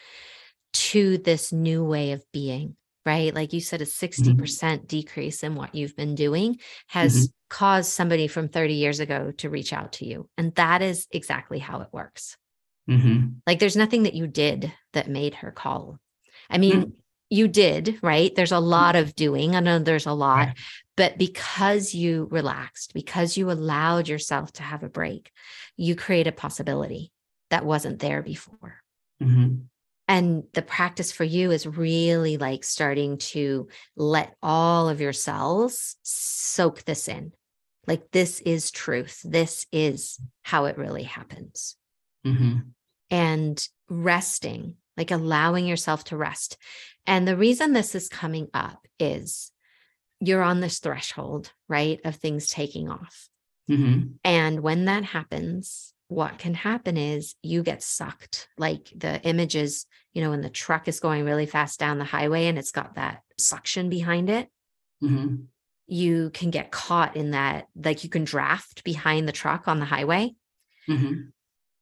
to 0.74 1.18
this 1.18 1.52
new 1.52 1.84
way 1.84 2.14
of 2.14 2.24
being 2.32 2.78
right? 3.06 3.34
Like 3.34 3.54
you 3.54 3.62
said, 3.62 3.82
a 3.82 3.86
60% 3.86 4.20
mm-hmm. 4.20 4.38
percent 4.38 4.82
mm 4.82 4.86
hmm 4.86 4.88
decrease 4.94 5.44
in 5.44 5.56
what 5.56 5.74
you've 5.74 5.96
been 5.96 6.14
doing 6.14 6.60
has 6.88 7.16
mm-hmm. 7.16 7.32
caused 7.50 7.92
somebody 7.92 8.28
from 8.28 8.48
30 8.48 8.76
years 8.76 9.00
ago 9.00 9.32
to 9.38 9.50
reach 9.50 9.74
out 9.74 9.94
to 9.94 10.06
you. 10.06 10.30
And 10.38 10.54
that 10.56 10.84
is 10.84 11.08
exactly 11.12 11.58
how 11.58 11.82
it 11.82 11.88
works. 11.92 12.38
Mm-hmm. 12.88 13.40
Like 13.48 13.58
there's 13.60 13.76
nothing 13.76 14.04
that 14.04 14.14
you 14.14 14.28
did 14.28 14.72
that 14.94 15.10
made 15.10 15.36
her 15.36 15.52
call. 15.52 15.98
I 16.48 16.60
mean, 16.60 16.74
mm-hmm. 16.74 16.90
you 17.32 17.48
did, 17.48 17.98
right? 18.04 18.36
There's 18.36 18.52
a 18.52 18.60
lot 18.60 18.96
of 18.96 19.16
doing. 19.16 19.56
I 19.56 19.62
know 19.62 19.80
there's 19.80 20.06
a 20.06 20.14
lot, 20.14 20.50
yeah. 20.50 20.54
but 20.96 21.18
because 21.18 21.96
you 21.96 22.28
relaxed, 22.30 22.94
because 22.94 23.36
you 23.36 23.50
allowed 23.50 24.10
yourself 24.10 24.52
to 24.54 24.64
have 24.64 24.84
a 24.84 24.90
break, 24.90 25.32
you 25.76 25.96
create 25.96 26.28
a 26.28 26.32
possibility 26.32 27.12
that 27.50 27.66
wasn't 27.66 28.00
there 28.00 28.22
before. 28.22 28.78
Mm-hmm 29.22 29.64
and 30.14 30.44
the 30.54 30.62
practice 30.62 31.12
for 31.12 31.24
you 31.24 31.50
is 31.50 31.66
really 31.66 32.38
like 32.38 32.64
starting 32.64 33.18
to 33.18 33.68
let 33.96 34.36
all 34.44 34.88
of 34.88 35.02
your 35.02 35.12
cells 35.12 35.96
soak 36.04 36.84
this 36.84 37.08
in. 37.08 37.32
Like 37.88 38.12
this 38.12 38.40
is 38.42 38.70
truth. 38.70 39.22
This 39.24 39.66
is 39.72 40.20
how 40.44 40.66
it 40.66 40.78
really 40.78 41.04
happens. 41.04 41.76
Mm-hmm. 42.26 42.60
and 43.12 43.68
resting 43.90 44.76
like 44.96 45.12
allowing 45.12 45.66
yourself 45.66 46.06
to 46.06 46.16
rest. 46.16 46.56
And 47.06 47.28
the 47.28 47.36
reason 47.36 47.74
this 47.74 47.96
is 47.96 48.08
coming 48.08 48.48
up 48.54 48.88
is 48.98 49.52
you're 50.22 50.42
on 50.42 50.62
this 50.62 50.80
threshold 50.80 51.52
right 51.68 52.00
of 52.06 52.16
things 52.16 52.50
taking 52.50 52.88
off. 52.88 53.30
Mm-hmm. 53.70 54.14
and 54.24 54.60
when 54.60 54.86
that 54.86 55.06
happens 55.06 55.93
what 56.14 56.38
can 56.38 56.54
happen 56.54 56.96
is 56.96 57.36
you 57.42 57.64
get 57.64 57.82
sucked 57.82 58.48
like 58.58 58.92
the 58.96 59.22
images 59.24 59.86
you 60.14 60.22
know 60.22 60.30
when 60.30 60.42
the 60.42 60.50
truck 60.50 60.88
is 60.88 61.00
going 61.00 61.26
really 61.26 61.46
fast 61.46 61.80
down 61.80 61.98
the 61.98 62.06
highway 62.06 62.46
and 62.46 62.58
it's 62.58 62.72
got 62.72 62.96
that 62.96 63.22
suction 63.38 63.90
behind 63.90 64.30
it 64.30 64.48
mm-hmm. 65.04 65.36
you 65.88 66.30
can 66.32 66.52
get 66.52 66.72
caught 66.72 67.16
in 67.16 67.32
that 67.32 67.68
like 67.76 68.04
you 68.04 68.10
can 68.10 68.24
draft 68.24 68.84
behind 68.84 69.28
the 69.28 69.34
truck 69.34 69.68
on 69.68 69.80
the 69.80 69.86
highway 69.86 70.32
mm-hmm. 70.88 71.22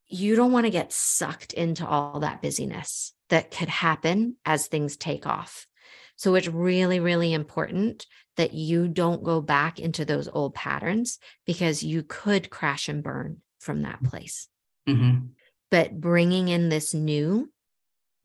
you 0.08 0.36
don't 0.36 0.54
want 0.54 0.66
to 0.66 0.72
get 0.72 0.94
sucked 0.94 1.54
into 1.54 1.86
all 1.86 2.22
that 2.22 2.42
busyness 2.42 3.14
that 3.30 3.52
could 3.52 3.70
happen 3.70 4.36
as 4.46 4.68
things 4.68 4.96
take 4.96 5.28
off 5.28 5.68
so 6.16 6.36
it's 6.36 6.48
really 6.48 7.00
really 7.00 7.34
important 7.34 8.06
that 8.38 8.54
you 8.54 8.88
don't 8.88 9.24
go 9.24 9.42
back 9.42 9.78
into 9.78 10.06
those 10.06 10.30
old 10.32 10.56
patterns 10.56 11.20
because 11.46 11.84
you 11.84 12.02
could 12.02 12.50
crash 12.50 12.88
and 12.88 13.04
burn 13.04 13.42
from 13.62 13.84
that 13.84 14.04
place. 14.04 14.48
Mm-hmm. 14.88 15.28
But 15.70 16.00
bringing 16.00 16.50
in 16.50 16.70
this 16.70 16.94
new, 16.94 17.50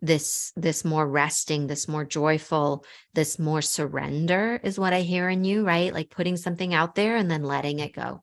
this 0.02 0.52
this 0.56 0.84
more 0.84 1.06
resting, 1.08 1.66
this 1.66 1.86
more 1.88 2.04
joyful, 2.04 2.84
this 3.14 3.38
more 3.38 3.62
surrender 3.62 4.60
is 4.62 4.78
what 4.78 4.92
I 4.92 5.02
hear 5.02 5.28
in 5.28 5.44
you, 5.44 5.64
right? 5.64 5.92
Like 5.92 6.10
putting 6.10 6.36
something 6.36 6.74
out 6.74 6.94
there 6.94 7.16
and 7.16 7.30
then 7.30 7.44
letting 7.44 7.78
it 7.78 7.94
go 7.94 8.22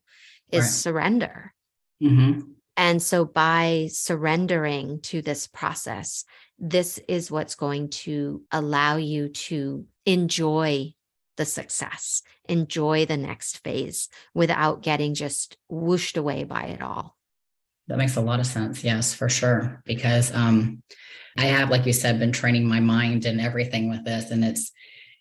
is 0.51 0.63
right. 0.63 0.69
surrender. 0.69 1.53
Mm-hmm. 2.01 2.41
And 2.75 3.01
so 3.01 3.23
by 3.23 3.89
surrendering 3.91 4.99
to 5.03 5.21
this 5.21 5.47
process, 5.47 6.25
this 6.59 6.99
is 7.07 7.31
what's 7.31 7.55
going 7.55 7.89
to 7.89 8.43
allow 8.51 8.97
you 8.97 9.29
to 9.29 9.85
enjoy 10.05 10.93
the 11.37 11.45
success, 11.45 12.21
enjoy 12.47 13.05
the 13.05 13.17
next 13.17 13.63
phase 13.63 14.09
without 14.33 14.81
getting 14.81 15.13
just 15.13 15.57
whooshed 15.69 16.17
away 16.17 16.43
by 16.43 16.63
it 16.65 16.81
all. 16.81 17.17
That 17.87 17.97
makes 17.97 18.15
a 18.15 18.21
lot 18.21 18.39
of 18.39 18.45
sense. 18.45 18.83
Yes, 18.83 19.13
for 19.13 19.29
sure. 19.29 19.81
Because 19.85 20.33
um, 20.33 20.83
I 21.37 21.45
have, 21.45 21.69
like 21.69 21.85
you 21.85 21.93
said, 21.93 22.19
been 22.19 22.31
training 22.31 22.67
my 22.67 22.79
mind 22.79 23.25
and 23.25 23.41
everything 23.41 23.89
with 23.89 24.05
this, 24.05 24.31
and 24.31 24.43
it's 24.43 24.71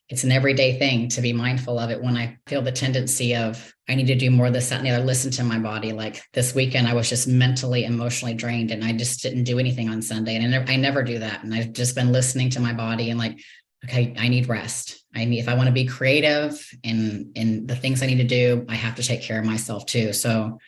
it's 0.09 0.25
an 0.25 0.33
everyday 0.33 0.78
thing 0.78 1.09
to 1.09 1.23
be 1.23 1.33
mindful 1.33 1.78
of 1.78 1.90
it 1.90 2.02
when 2.02 2.19
I 2.19 2.37
feel 2.47 2.61
the 2.61 2.71
tendency 2.71 3.35
of 3.35 3.73
I 3.88 3.95
need 3.95 4.09
to 4.09 4.14
do 4.14 4.31
more 4.31 4.50
this, 4.50 4.69
that, 4.69 4.76
and 4.76 4.87
the 4.87 4.90
other, 4.90 5.04
listen 5.04 5.31
to 5.33 5.45
my 5.45 5.59
body. 5.59 5.92
Like 5.92 6.23
this 6.35 6.54
weekend, 6.54 6.87
I 6.87 6.92
was 6.92 7.09
just 7.09 7.26
mentally, 7.26 7.85
emotionally 7.85 8.35
drained 8.35 8.73
and 8.73 8.85
I 8.85 8.92
just 8.92 9.23
didn't 9.23 9.45
do 9.45 9.59
anything 9.59 9.88
on 9.88 10.02
Sunday. 10.02 10.37
And 10.37 10.45
I 10.45 10.49
never, 10.49 10.71
I 10.71 10.76
never 10.76 11.02
do 11.02 11.19
that. 11.21 11.42
And 11.42 11.54
I've 11.54 11.73
just 11.73 11.95
been 11.95 12.12
listening 12.12 12.50
to 12.50 12.61
my 12.61 12.75
body 12.75 13.09
and 13.09 13.19
like, 13.19 13.38
okay, 13.85 14.15
I 14.19 14.29
need 14.29 14.49
rest. 14.49 15.05
I 15.15 15.25
need 15.25 15.41
if 15.41 15.49
I 15.49 15.55
want 15.55 15.67
to 15.67 15.73
be 15.73 15.87
creative 15.87 16.65
in 16.83 17.33
in 17.35 17.67
the 17.67 17.77
things 17.77 18.03
I 18.03 18.07
need 18.07 18.19
to 18.19 18.25
do, 18.25 18.65
I 18.69 18.75
have 18.75 18.95
to 18.97 19.03
take 19.03 19.23
care 19.23 19.39
of 19.39 19.47
myself 19.47 19.87
too. 19.87 20.12
So 20.12 20.59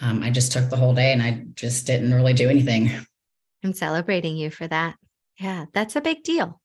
um, 0.00 0.22
I 0.22 0.30
just 0.30 0.52
took 0.52 0.70
the 0.70 0.76
whole 0.76 0.94
day 0.94 1.12
and 1.12 1.22
I 1.22 1.44
just 1.54 1.86
didn't 1.86 2.12
really 2.14 2.32
do 2.32 2.48
anything. 2.48 2.90
I'm 3.62 3.72
celebrating 3.72 4.36
you 4.36 4.50
for 4.50 4.66
that. 4.68 4.96
Yeah, 5.38 5.66
that's 5.72 5.96
a 5.96 6.00
big 6.00 6.22
deal. 6.22 6.60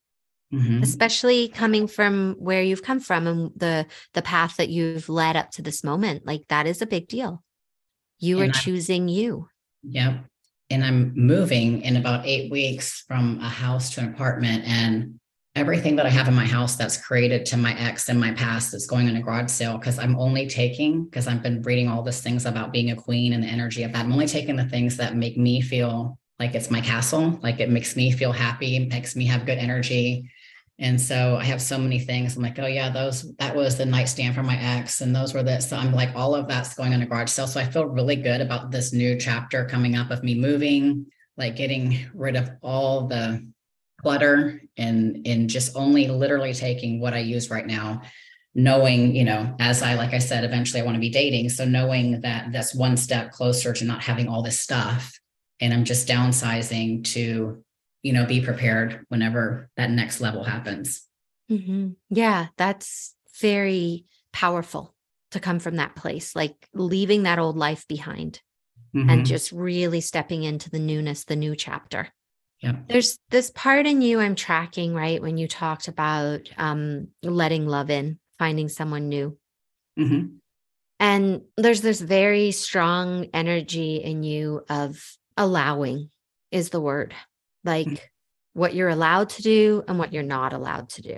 Mm-hmm. 0.51 0.81
especially 0.81 1.47
coming 1.47 1.87
from 1.87 2.33
where 2.39 2.63
you've 2.63 2.81
come 2.81 2.99
from 2.99 3.27
and 3.27 3.51
the 3.55 3.85
the 4.15 4.23
path 4.23 4.57
that 4.57 4.69
you've 4.69 5.07
led 5.07 5.35
up 5.35 5.51
to 5.51 5.61
this 5.61 5.83
moment 5.83 6.25
like 6.25 6.41
that 6.47 6.65
is 6.65 6.81
a 6.81 6.87
big 6.87 7.07
deal 7.07 7.43
you 8.17 8.39
and 8.41 8.51
are 8.51 8.57
I, 8.57 8.59
choosing 8.59 9.07
you 9.07 9.47
yep 9.83 10.25
and 10.71 10.83
i'm 10.83 11.13
moving 11.13 11.83
in 11.83 11.97
about 11.97 12.25
eight 12.25 12.49
weeks 12.49 13.03
from 13.07 13.39
a 13.41 13.47
house 13.47 13.91
to 13.91 14.01
an 14.01 14.11
apartment 14.11 14.63
and 14.65 15.19
everything 15.55 15.95
that 15.95 16.05
i 16.05 16.09
have 16.09 16.27
in 16.27 16.33
my 16.33 16.45
house 16.45 16.75
that's 16.75 16.97
created 16.97 17.45
to 17.45 17.57
my 17.57 17.77
ex 17.79 18.09
and 18.09 18.19
my 18.19 18.31
past 18.31 18.73
is 18.73 18.87
going 18.87 19.07
in 19.07 19.15
a 19.15 19.21
garage 19.21 19.49
sale 19.49 19.77
because 19.77 19.97
i'm 19.99 20.15
only 20.17 20.47
taking 20.47 21.05
because 21.05 21.27
i've 21.27 21.43
been 21.43 21.61
reading 21.63 21.87
all 21.87 22.03
these 22.03 22.21
things 22.21 22.45
about 22.45 22.71
being 22.71 22.91
a 22.91 22.95
queen 22.95 23.33
and 23.33 23.43
the 23.43 23.47
energy 23.47 23.83
of 23.83 23.91
that 23.91 24.05
i'm 24.05 24.11
only 24.11 24.27
taking 24.27 24.55
the 24.55 24.69
things 24.69 24.97
that 24.97 25.15
make 25.15 25.37
me 25.37 25.59
feel 25.61 26.17
like 26.39 26.55
it's 26.55 26.71
my 26.71 26.81
castle 26.81 27.39
like 27.41 27.59
it 27.59 27.69
makes 27.69 27.95
me 27.95 28.11
feel 28.11 28.31
happy 28.31 28.79
makes 28.87 29.15
me 29.15 29.25
have 29.25 29.45
good 29.45 29.57
energy 29.57 30.29
and 30.79 30.99
so 30.99 31.35
I 31.35 31.43
have 31.43 31.61
so 31.61 31.77
many 31.77 31.99
things. 31.99 32.37
I'm 32.37 32.41
like, 32.41 32.57
oh 32.57 32.65
yeah, 32.65 32.89
those 32.89 33.35
that 33.35 33.53
was 33.53 33.77
the 33.77 33.85
nightstand 33.85 34.33
for 34.33 34.43
my 34.43 34.57
ex, 34.57 35.01
and 35.01 35.13
those 35.13 35.33
were 35.33 35.43
the. 35.43 35.59
So 35.59 35.75
I'm 35.75 35.91
like, 35.91 36.15
all 36.15 36.33
of 36.33 36.47
that's 36.47 36.73
going 36.73 36.93
on 36.93 37.01
a 37.01 37.05
garage 37.05 37.29
sale. 37.29 37.47
So 37.47 37.59
I 37.59 37.65
feel 37.65 37.85
really 37.85 38.15
good 38.15 38.39
about 38.39 38.71
this 38.71 38.93
new 38.93 39.19
chapter 39.19 39.65
coming 39.65 39.97
up 39.97 40.09
of 40.09 40.23
me 40.23 40.35
moving, 40.35 41.05
like 41.35 41.57
getting 41.57 42.05
rid 42.13 42.37
of 42.37 42.49
all 42.61 43.07
the 43.07 43.45
clutter 44.01 44.61
and 44.77 45.27
and 45.27 45.49
just 45.49 45.75
only 45.75 46.07
literally 46.07 46.53
taking 46.53 46.99
what 46.99 47.13
I 47.13 47.19
use 47.19 47.49
right 47.49 47.65
now, 47.65 48.01
knowing, 48.55 49.15
you 49.15 49.25
know, 49.25 49.55
as 49.59 49.81
I 49.81 49.95
like 49.95 50.13
I 50.13 50.19
said, 50.19 50.43
eventually 50.43 50.81
I 50.81 50.85
want 50.85 50.95
to 50.95 51.01
be 51.01 51.09
dating. 51.09 51.49
So 51.49 51.65
knowing 51.65 52.21
that 52.21 52.51
that's 52.51 52.75
one 52.75 52.97
step 52.97 53.31
closer 53.31 53.73
to 53.73 53.85
not 53.85 54.03
having 54.03 54.27
all 54.27 54.41
this 54.41 54.59
stuff. 54.59 55.19
And 55.61 55.73
I'm 55.73 55.83
just 55.83 56.07
downsizing 56.07 57.03
to 57.13 57.63
you 58.01 58.13
know, 58.13 58.25
be 58.25 58.41
prepared 58.41 59.05
whenever 59.09 59.69
that 59.75 59.89
next 59.89 60.21
level 60.21 60.43
happens. 60.43 61.05
Mm-hmm. 61.51 61.89
Yeah, 62.09 62.47
that's 62.57 63.15
very 63.41 64.05
powerful 64.31 64.95
to 65.31 65.39
come 65.39 65.59
from 65.59 65.77
that 65.77 65.95
place, 65.95 66.35
like 66.35 66.67
leaving 66.73 67.23
that 67.23 67.39
old 67.39 67.57
life 67.57 67.87
behind 67.87 68.41
mm-hmm. 68.95 69.09
and 69.09 69.25
just 69.25 69.51
really 69.51 70.01
stepping 70.01 70.43
into 70.43 70.69
the 70.69 70.79
newness, 70.79 71.25
the 71.25 71.35
new 71.35 71.55
chapter. 71.55 72.09
Yeah. 72.61 72.75
There's 72.89 73.19
this 73.29 73.51
part 73.51 73.87
in 73.87 74.01
you 74.01 74.19
I'm 74.19 74.35
tracking, 74.35 74.93
right? 74.93 75.21
When 75.21 75.37
you 75.37 75.47
talked 75.47 75.87
about 75.87 76.41
um, 76.57 77.07
letting 77.23 77.65
love 77.65 77.89
in, 77.89 78.19
finding 78.37 78.67
someone 78.67 79.07
new. 79.07 79.37
Mm-hmm. 79.97 80.35
And 80.99 81.41
there's 81.55 81.81
this 81.81 82.01
very 82.01 82.51
strong 82.51 83.27
energy 83.33 83.97
in 83.97 84.23
you 84.23 84.65
of 84.69 85.01
allowing, 85.37 86.09
is 86.51 86.69
the 86.69 86.81
word. 86.81 87.13
Like 87.63 87.87
mm-hmm. 87.87 88.05
what 88.53 88.73
you're 88.73 88.89
allowed 88.89 89.29
to 89.29 89.41
do 89.41 89.83
and 89.87 89.97
what 89.97 90.11
you're 90.11 90.23
not 90.23 90.51
allowed 90.51 90.89
to 90.89 91.01
do. 91.01 91.17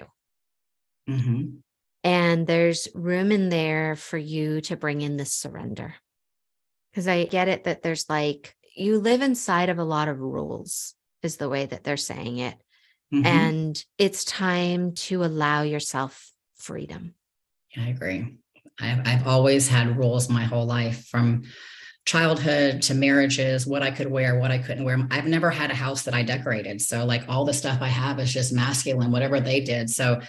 Mm-hmm. 1.10 1.58
And 2.04 2.48
there's 2.48 2.88
room 2.94 3.32
in 3.32 3.50
there 3.50 3.96
for 3.96 4.18
you 4.18 4.62
to 4.62 4.76
bring 4.76 5.02
in 5.02 5.18
this 5.18 5.34
surrender. 5.34 5.96
Because 6.92 7.08
I 7.08 7.26
get 7.26 7.48
it 7.48 7.64
that 7.64 7.82
there's 7.82 8.10
like, 8.10 8.56
you 8.76 9.00
live 9.00 9.22
inside 9.22 9.70
of 9.70 9.80
a 9.80 9.84
lot 9.84 10.08
of 10.08 10.20
rules, 10.20 10.94
is 11.24 11.38
the 11.38 11.50
way 11.50 11.66
that 11.66 11.84
they're 11.84 11.98
saying 11.98 12.38
it. 12.40 12.56
Mm-hmm. 13.14 13.26
And 13.26 13.86
it's 13.98 14.24
time 14.24 14.94
to 14.94 15.24
allow 15.24 15.64
yourself 15.64 16.32
freedom. 16.56 17.16
Yeah, 17.76 17.84
I 17.86 17.88
agree. 17.90 18.38
I've, 18.80 19.06
I've 19.06 19.28
always 19.28 19.68
had 19.68 19.98
rules 19.98 20.30
my 20.30 20.44
whole 20.44 20.66
life 20.66 21.08
from 21.08 21.44
childhood 22.06 22.82
to 22.84 22.96
marriages, 22.96 23.68
what 23.68 23.84
I 23.84 23.92
could 23.92 24.10
wear, 24.10 24.40
what 24.40 24.52
I 24.52 24.58
couldn't 24.58 24.86
wear. 24.86 25.08
I've 25.12 25.28
never 25.28 25.52
had 25.52 25.72
a 25.72 25.76
house 25.76 26.04
that 26.04 26.14
I 26.14 26.24
decorated. 26.24 26.82
So, 26.82 27.06
like, 27.06 27.24
all 27.30 27.46
the 27.46 27.54
stuff 27.54 27.80
I 27.82 27.88
have 27.88 28.20
is 28.20 28.34
just 28.34 28.54
masculine, 28.54 29.12
whatever 29.12 29.40
they 29.40 29.60
did. 29.60 29.90
So, 29.90 30.20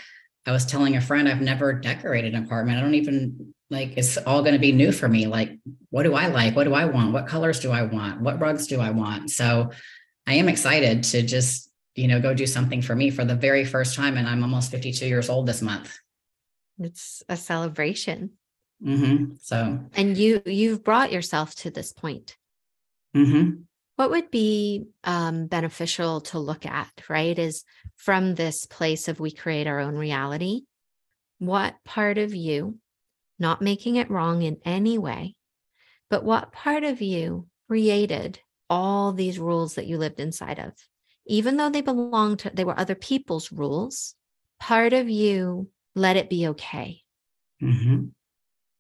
I 0.45 0.53
was 0.53 0.67
telling 0.67 0.97
a 0.97 1.01
friend, 1.01 1.29
I've 1.29 1.41
never 1.41 1.73
decorated 1.73 2.35
an 2.35 2.45
apartment. 2.45 2.79
I 2.79 2.81
don't 2.81 2.97
even 2.97 3.55
like 3.71 3.95
it's 3.97 4.19
all 4.19 4.43
going 4.43 4.55
to 4.55 4.59
be 4.59 4.73
new 4.73 4.93
for 4.93 5.09
me. 5.09 5.27
Like, 5.27 5.59
what 5.91 6.03
do 6.03 6.15
I 6.15 6.27
like? 6.27 6.55
What 6.55 6.65
do 6.65 6.75
I 6.75 6.85
want? 6.85 7.13
What 7.13 7.27
colors 7.27 7.61
do 7.61 7.71
I 7.71 7.83
want? 7.83 8.21
What 8.21 8.41
rugs 8.41 8.67
do 8.67 8.81
I 8.81 8.91
want? 8.91 9.31
So, 9.31 9.71
I 10.27 10.35
am 10.35 10.49
excited 10.49 11.03
to 11.05 11.23
just, 11.23 11.71
you 11.95 12.09
know, 12.09 12.21
go 12.21 12.35
do 12.35 12.47
something 12.47 12.83
for 12.83 12.95
me 12.95 13.11
for 13.11 13.25
the 13.25 13.35
very 13.35 13.65
first 13.65 13.97
time. 13.97 14.17
And 14.17 14.29
I'm 14.29 14.43
almost 14.43 14.71
52 14.71 15.07
years 15.07 15.29
old 15.29 15.47
this 15.47 15.63
month. 15.63 15.99
It's 16.79 17.23
a 17.29 17.37
celebration. 17.37 18.31
Mm-hmm. 18.85 19.35
So, 19.41 19.81
and 19.95 20.17
you 20.17 20.43
you've 20.45 20.83
brought 20.83 21.13
yourself 21.13 21.55
to 21.57 21.71
this 21.71 21.93
point. 21.93 22.37
Mm-hmm. 23.17 23.63
What 23.97 24.11
would 24.11 24.31
be 24.31 24.87
um, 25.05 25.47
beneficial 25.47 26.23
to 26.23 26.39
look 26.39 26.67
at, 26.67 26.91
right? 27.09 27.39
Is 27.39 27.65
from 27.97 28.35
this 28.35 28.67
place 28.67 29.07
of 29.07 29.21
we 29.21 29.31
create 29.31 29.67
our 29.67 29.79
own 29.79 29.97
reality. 29.97 30.63
What 31.39 31.77
part 31.85 32.19
of 32.19 32.35
you, 32.35 32.79
not 33.39 33.63
making 33.63 33.97
it 33.97 34.11
wrong 34.11 34.43
in 34.43 34.59
any 34.65 34.99
way, 34.99 35.37
but 36.11 36.25
what 36.25 36.53
part 36.53 36.85
of 36.85 37.01
you 37.01 37.47
created 37.69 38.41
all 38.73 39.13
these 39.13 39.39
rules 39.39 39.75
that 39.75 39.87
you 39.87 39.99
lived 39.99 40.19
inside 40.19 40.59
of? 40.59 40.73
Even 41.27 41.59
though 41.59 41.69
they 41.69 41.83
belonged 41.83 42.39
to, 42.39 42.51
they 42.51 42.65
were 42.65 42.79
other 42.79 42.95
people's 42.95 43.53
rules, 43.53 44.15
part 44.59 44.95
of 44.95 45.11
you 45.11 45.69
let 45.95 46.17
it 46.17 46.31
be 46.31 46.49
okay. 46.49 47.03
Mm-hmm. 47.63 48.07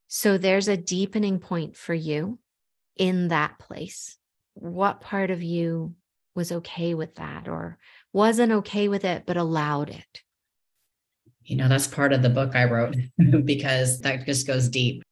So 0.09 0.39
there's 0.39 0.69
a 0.69 0.79
deepening 0.79 1.39
point 1.39 1.77
for 1.77 1.93
you 1.93 2.39
in 2.97 3.29
that 3.29 3.59
place. 3.59 4.17
What 4.55 5.03
part 5.03 5.31
of 5.31 5.43
you 5.43 5.95
was 6.35 6.53
okay 6.53 6.95
with 6.95 7.17
that 7.17 7.47
or 7.47 7.79
wasn't 8.15 8.53
okay 8.53 8.89
with 8.89 9.05
it, 9.05 9.25
but 9.27 9.37
allowed 9.37 9.91
it? 9.91 10.23
You 11.45 11.57
know, 11.57 11.69
that's 11.69 11.87
part 11.87 12.15
of 12.15 12.23
the 12.23 12.31
book 12.31 12.57
I 12.57 12.65
wrote 12.65 12.97
because 13.45 14.01
that 14.01 14.25
just 14.25 14.47
goes 14.47 14.71
deep. 14.71 15.03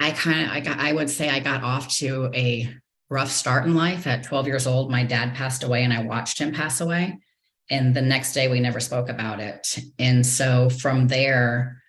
I 0.00 0.10
kind 0.10 0.46
of, 0.46 0.52
I 0.52 0.60
got, 0.60 0.78
I 0.78 0.92
would 0.94 1.10
say 1.10 1.28
I 1.28 1.40
got 1.40 1.62
off 1.62 1.88
to 1.98 2.30
a 2.34 2.74
rough 3.12 3.30
start 3.30 3.66
in 3.66 3.74
life 3.74 4.06
at 4.06 4.24
12 4.24 4.46
years 4.46 4.66
old. 4.66 4.90
My 4.90 5.04
dad 5.04 5.34
passed 5.34 5.64
away 5.64 5.84
and 5.84 5.92
I 5.92 6.02
watched 6.02 6.38
him 6.38 6.50
pass 6.50 6.80
away. 6.80 7.20
And 7.68 7.94
the 7.94 8.00
next 8.00 8.32
day 8.32 8.48
we 8.48 8.58
never 8.58 8.80
spoke 8.80 9.10
about 9.10 9.38
it. 9.38 9.78
And 9.98 10.26
so 10.26 10.70
from 10.70 11.08
there, 11.08 11.82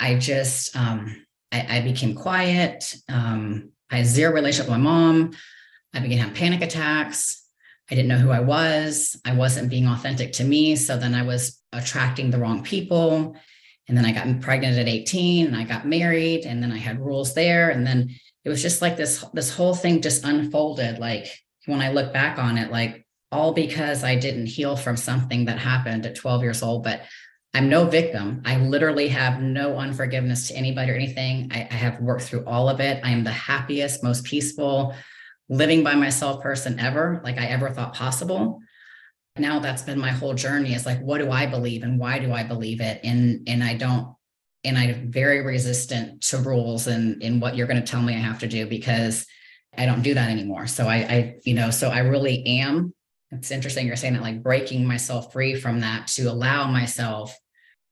I 0.00 0.16
just, 0.16 0.74
um, 0.74 1.24
I, 1.52 1.78
I 1.78 1.80
became 1.82 2.14
quiet. 2.14 2.94
Um, 3.10 3.72
I 3.90 3.98
had 3.98 4.06
zero 4.06 4.32
relationship 4.32 4.70
with 4.70 4.78
my 4.78 4.82
mom. 4.82 5.32
I 5.92 6.00
began 6.00 6.18
having 6.18 6.34
panic 6.34 6.62
attacks. 6.62 7.46
I 7.90 7.94
didn't 7.94 8.08
know 8.08 8.18
who 8.18 8.30
I 8.30 8.40
was. 8.40 9.20
I 9.26 9.34
wasn't 9.34 9.68
being 9.68 9.86
authentic 9.86 10.32
to 10.34 10.44
me. 10.44 10.76
So 10.76 10.96
then 10.96 11.14
I 11.14 11.24
was 11.24 11.60
attracting 11.74 12.30
the 12.30 12.38
wrong 12.38 12.62
people. 12.62 13.36
And 13.86 13.96
then 13.96 14.06
I 14.06 14.12
got 14.12 14.40
pregnant 14.40 14.78
at 14.78 14.88
18 14.88 15.46
and 15.46 15.56
I 15.56 15.64
got 15.64 15.86
married 15.86 16.46
and 16.46 16.62
then 16.62 16.72
I 16.72 16.78
had 16.78 17.04
rules 17.04 17.34
there. 17.34 17.68
And 17.68 17.86
then 17.86 18.08
it 18.44 18.48
was 18.48 18.62
just 18.62 18.82
like 18.82 18.96
this, 18.96 19.24
this 19.32 19.54
whole 19.54 19.74
thing 19.74 20.02
just 20.02 20.24
unfolded. 20.24 20.98
Like 20.98 21.26
when 21.66 21.80
I 21.80 21.92
look 21.92 22.12
back 22.12 22.38
on 22.38 22.58
it, 22.58 22.70
like 22.70 23.06
all 23.30 23.52
because 23.52 24.04
I 24.04 24.16
didn't 24.16 24.46
heal 24.46 24.76
from 24.76 24.96
something 24.96 25.46
that 25.46 25.58
happened 25.58 26.04
at 26.06 26.16
12 26.16 26.42
years 26.42 26.62
old. 26.62 26.84
But 26.84 27.02
I'm 27.54 27.68
no 27.68 27.84
victim. 27.84 28.42
I 28.44 28.56
literally 28.58 29.08
have 29.08 29.40
no 29.42 29.76
unforgiveness 29.76 30.48
to 30.48 30.56
anybody 30.56 30.90
or 30.90 30.94
anything. 30.94 31.50
I, 31.52 31.68
I, 31.70 31.74
have 31.74 32.00
worked 32.00 32.22
through 32.22 32.44
all 32.46 32.68
of 32.68 32.80
it. 32.80 33.00
I 33.04 33.10
am 33.10 33.24
the 33.24 33.30
happiest, 33.30 34.02
most 34.02 34.24
peaceful, 34.24 34.94
living 35.50 35.84
by 35.84 35.94
myself 35.94 36.42
person 36.42 36.80
ever, 36.80 37.20
like 37.24 37.38
I 37.38 37.46
ever 37.46 37.68
thought 37.68 37.94
possible. 37.94 38.60
Now 39.36 39.60
that's 39.60 39.82
been 39.82 39.98
my 39.98 40.10
whole 40.10 40.32
journey. 40.32 40.74
Is 40.74 40.86
like, 40.86 41.00
what 41.00 41.18
do 41.18 41.30
I 41.30 41.46
believe 41.46 41.82
and 41.82 41.98
why 41.98 42.18
do 42.18 42.32
I 42.32 42.42
believe 42.42 42.80
it? 42.80 43.00
And 43.04 43.46
and 43.46 43.62
I 43.62 43.74
don't, 43.74 44.14
and 44.64 44.78
I'm 44.78 45.10
very 45.10 45.40
resistant 45.40 46.22
to 46.24 46.38
rules 46.38 46.86
and 46.86 47.22
in 47.22 47.40
what 47.40 47.56
you're 47.56 47.66
going 47.66 47.82
to 47.82 47.90
tell 47.90 48.02
me 48.02 48.14
I 48.14 48.18
have 48.18 48.40
to 48.40 48.48
do 48.48 48.66
because 48.66 49.26
I 49.76 49.86
don't 49.86 50.02
do 50.02 50.14
that 50.14 50.30
anymore. 50.30 50.66
So 50.66 50.86
I, 50.86 50.96
I, 50.96 51.36
you 51.44 51.54
know, 51.54 51.70
so 51.70 51.88
I 51.88 52.00
really 52.00 52.46
am 52.46 52.92
it's 53.32 53.50
interesting 53.50 53.86
you're 53.86 53.96
saying 53.96 54.12
that 54.12 54.22
like 54.22 54.42
breaking 54.42 54.86
myself 54.86 55.32
free 55.32 55.54
from 55.54 55.80
that 55.80 56.06
to 56.06 56.30
allow 56.30 56.70
myself 56.70 57.36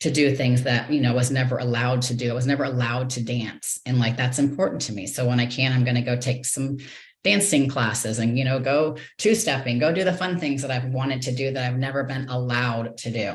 to 0.00 0.10
do 0.10 0.34
things 0.34 0.62
that 0.62 0.90
you 0.92 1.00
know 1.00 1.14
was 1.14 1.30
never 1.30 1.58
allowed 1.58 2.02
to 2.02 2.14
do. 2.14 2.30
I 2.30 2.34
was 2.34 2.46
never 2.46 2.64
allowed 2.64 3.10
to 3.10 3.24
dance 3.24 3.80
and 3.86 3.98
like 3.98 4.16
that's 4.16 4.38
important 4.38 4.82
to 4.82 4.92
me. 4.92 5.06
So 5.06 5.26
when 5.26 5.40
i 5.40 5.46
can 5.46 5.72
i'm 5.72 5.84
going 5.84 5.96
to 5.96 6.02
go 6.02 6.16
take 6.16 6.44
some 6.44 6.78
dancing 7.24 7.68
classes 7.68 8.18
and 8.18 8.38
you 8.38 8.44
know 8.44 8.60
go 8.60 8.96
two 9.18 9.34
stepping 9.34 9.78
go 9.78 9.92
do 9.92 10.04
the 10.04 10.12
fun 10.12 10.38
things 10.38 10.62
that 10.62 10.70
i've 10.70 10.86
wanted 10.86 11.20
to 11.20 11.32
do 11.32 11.50
that 11.52 11.70
i've 11.70 11.78
never 11.78 12.04
been 12.04 12.28
allowed 12.28 12.96
to 12.98 13.10
do. 13.10 13.34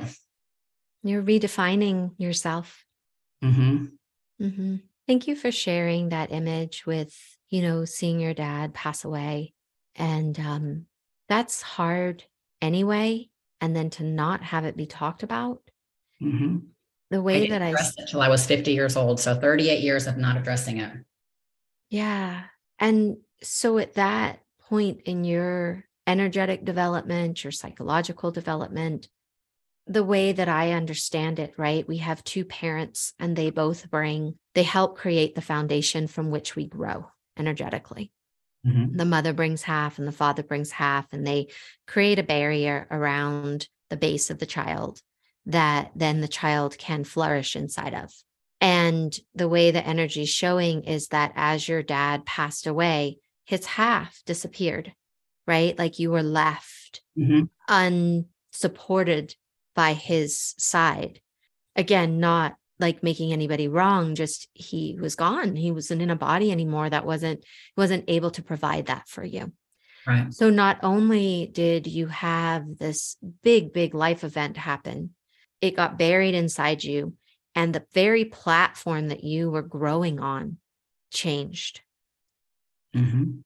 You're 1.04 1.24
redefining 1.24 2.12
yourself 2.18 2.85
mm-hmm. 3.44 3.86
Mm-hmm. 4.42 4.76
thank 5.08 5.28
you 5.28 5.36
for 5.36 5.52
sharing 5.52 6.10
that 6.10 6.32
image 6.32 6.86
with 6.86 7.18
you 7.50 7.62
know 7.62 7.86
seeing 7.86 8.20
your 8.20 8.34
dad 8.34 8.74
pass 8.74 9.04
away 9.04 9.54
and 9.96 10.40
um, 10.40 10.86
that's 11.30 11.62
hard 11.62 12.24
anyway 12.62 13.30
and 13.62 13.76
then 13.76 13.90
to 13.92 14.04
not 14.04 14.44
have 14.44 14.66
it 14.66 14.76
be 14.76 14.86
talked 14.86 15.24
about 15.24 15.62
Mm-hmm. 16.22 16.58
The 17.12 17.22
way 17.22 17.46
I 17.46 17.50
that 17.50 17.62
I 17.62 17.68
addressed 17.68 18.00
it 18.00 18.04
until 18.04 18.22
I 18.22 18.30
was 18.30 18.46
50 18.46 18.74
years 18.74 18.98
old. 18.98 19.20
So 19.20 19.36
38 19.36 19.82
years 19.82 20.08
of 20.08 20.18
not 20.18 20.38
addressing 20.38 20.80
it. 20.80 20.92
Yeah. 21.90 22.44
And 22.80 23.18
so 23.44 23.78
at 23.78 23.94
that 23.94 24.40
point 24.70 25.02
in 25.06 25.24
your 25.24 25.86
energetic 26.08 26.66
development, 26.66 27.44
your 27.44 27.52
psychological 27.52 28.32
development, 28.32 29.08
the 29.88 30.04
way 30.04 30.32
that 30.32 30.50
I 30.50 30.72
understand 30.72 31.40
it, 31.40 31.54
right? 31.58 31.88
We 31.88 31.98
have 31.98 32.24
two 32.24 32.44
parents 32.44 33.14
and 33.20 33.36
they 33.36 33.52
both 33.52 33.90
bring, 33.90 34.40
they 34.56 34.64
help 34.64 34.98
create 34.98 35.36
the 35.36 35.42
foundation 35.42 36.08
from 36.08 36.32
which 36.32 36.56
we 36.56 36.66
grow 36.66 37.08
energetically. 37.38 38.12
Mm-hmm. 38.66 38.98
The 38.98 39.06
mother 39.06 39.34
brings 39.34 39.62
half 39.62 40.00
and 40.00 40.08
the 40.08 40.12
father 40.12 40.42
brings 40.42 40.72
half, 40.72 41.14
and 41.14 41.26
they 41.26 41.50
create 41.86 42.18
a 42.18 42.24
barrier 42.24 42.88
around 42.90 43.68
the 43.90 43.98
base 43.98 44.32
of 44.32 44.40
the 44.40 44.48
child 44.48 45.02
that 45.46 45.92
then 45.96 46.22
the 46.22 46.28
child 46.28 46.78
can 46.78 47.04
flourish 47.04 47.56
inside 47.56 47.94
of. 47.94 48.12
And 48.60 49.16
the 49.36 49.48
way 49.48 49.70
the 49.70 49.86
energy 49.86 50.24
is 50.24 50.30
showing 50.30 50.86
is 50.86 51.10
that 51.10 51.34
as 51.36 51.68
your 51.68 51.84
dad 51.84 52.26
passed 52.26 52.66
away, 52.66 53.20
his 53.46 53.68
half 53.68 54.24
disappeared, 54.26 54.94
right? 55.46 55.78
Like 55.78 56.00
you 56.00 56.10
were 56.10 56.24
left 56.24 57.02
mm-hmm. 57.16 57.44
unsupported 57.70 59.36
by 59.76 59.94
his 59.94 60.56
side. 60.58 61.22
Again, 61.76 62.20
not 62.20 62.56
like 62.80 63.04
making 63.04 63.32
anybody 63.32 63.68
wrong, 63.68 64.16
just 64.16 64.48
he 64.54 64.98
was 65.00 65.16
gone. 65.16 65.56
He 65.56 65.72
wasn't 65.72 66.02
in 66.02 66.10
a 66.10 66.16
body 66.16 66.52
anymore 66.52 66.90
that 66.90 67.06
wasn't 67.06 67.44
wasn't 67.78 68.06
able 68.08 68.32
to 68.32 68.44
provide 68.44 68.88
that 68.88 69.08
for 69.08 69.24
you. 69.24 69.54
Right. 70.08 70.34
So 70.34 70.50
not 70.50 70.80
only 70.84 71.50
did 71.52 71.88
you 71.88 72.08
have 72.08 72.78
this 72.78 73.18
big, 73.44 73.74
big 73.74 73.96
life 73.96 74.24
event 74.24 74.58
happen, 74.58 75.16
it 75.62 75.76
got 75.76 75.98
buried 75.98 76.36
inside 76.36 76.84
you 76.84 77.14
and 77.56 77.74
the 77.74 77.86
very 77.94 78.26
platform 78.26 79.08
that 79.08 79.24
you 79.24 79.50
were 79.50 79.62
growing 79.62 80.20
on 80.20 80.58
changed. 81.12 81.82
Mm-hmm. 82.96 83.40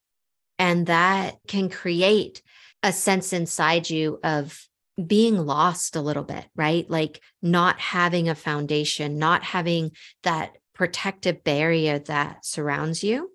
And 0.58 0.88
that 0.88 1.38
can 1.48 1.70
create 1.70 2.42
a 2.84 2.92
sense 2.92 3.32
inside 3.32 3.90
you 3.90 4.20
of 4.24 4.68
being 5.08 5.38
lost 5.38 5.96
a 5.96 6.02
little 6.02 6.24
bit, 6.24 6.46
right? 6.56 6.90
Like 6.90 7.22
not 7.42 7.80
having 7.80 8.30
a 8.30 8.36
foundation, 8.36 9.18
not 9.18 9.44
having 9.44 9.92
that 10.24 10.58
protective 10.74 11.44
barrier 11.44 12.00
that 12.00 12.46
surrounds 12.46 13.04
you. 13.04 13.32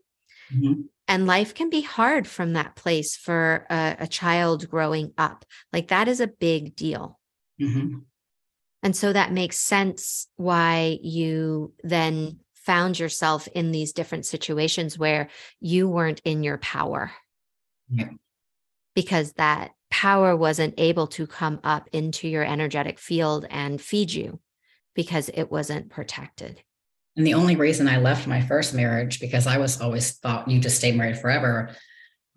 Mm-hmm. 0.52 0.82
And 1.06 1.26
life 1.26 1.54
can 1.54 1.68
be 1.68 1.82
hard 1.82 2.26
from 2.26 2.54
that 2.54 2.76
place 2.76 3.16
for 3.16 3.66
a, 3.68 3.96
a, 4.00 4.06
child 4.06 4.68
growing 4.70 5.12
up. 5.18 5.44
Like 5.72 5.88
that 5.88 6.08
is 6.08 6.20
a 6.20 6.26
big 6.26 6.74
deal. 6.74 7.18
Mm-hmm. 7.60 7.98
And 8.82 8.96
so 8.96 9.12
that 9.12 9.32
makes 9.32 9.58
sense 9.58 10.28
why 10.36 10.98
you 11.02 11.74
then 11.82 12.40
found 12.54 12.98
yourself 12.98 13.46
in 13.48 13.70
these 13.70 13.92
different 13.92 14.24
situations 14.24 14.98
where 14.98 15.28
you 15.60 15.88
weren't 15.88 16.22
in 16.24 16.42
your 16.42 16.58
power. 16.58 17.12
Yeah. 17.90 18.10
Because 18.94 19.32
that 19.34 19.72
power 19.94 20.34
wasn't 20.34 20.74
able 20.76 21.06
to 21.06 21.24
come 21.24 21.60
up 21.62 21.88
into 21.92 22.26
your 22.26 22.42
energetic 22.42 22.98
field 22.98 23.46
and 23.48 23.80
feed 23.80 24.12
you 24.12 24.40
because 24.96 25.30
it 25.34 25.52
wasn't 25.52 25.88
protected. 25.88 26.60
And 27.16 27.24
the 27.24 27.34
only 27.34 27.54
reason 27.54 27.86
I 27.86 27.98
left 27.98 28.26
my 28.26 28.40
first 28.40 28.74
marriage, 28.74 29.20
because 29.20 29.46
I 29.46 29.58
was 29.58 29.80
always 29.80 30.14
thought 30.18 30.50
you 30.50 30.58
just 30.58 30.78
stay 30.78 30.90
married 30.90 31.16
forever, 31.16 31.70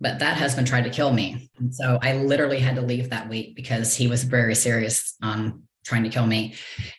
but 0.00 0.20
that 0.20 0.36
husband 0.36 0.68
tried 0.68 0.84
to 0.84 0.90
kill 0.90 1.12
me. 1.12 1.50
And 1.58 1.74
so 1.74 1.98
I 2.00 2.12
literally 2.12 2.60
had 2.60 2.76
to 2.76 2.82
leave 2.82 3.10
that 3.10 3.28
week 3.28 3.56
because 3.56 3.92
he 3.92 4.06
was 4.06 4.22
very 4.22 4.54
serious 4.54 5.16
on 5.20 5.64
trying 5.84 6.04
to 6.04 6.10
kill 6.10 6.26
me. 6.28 6.54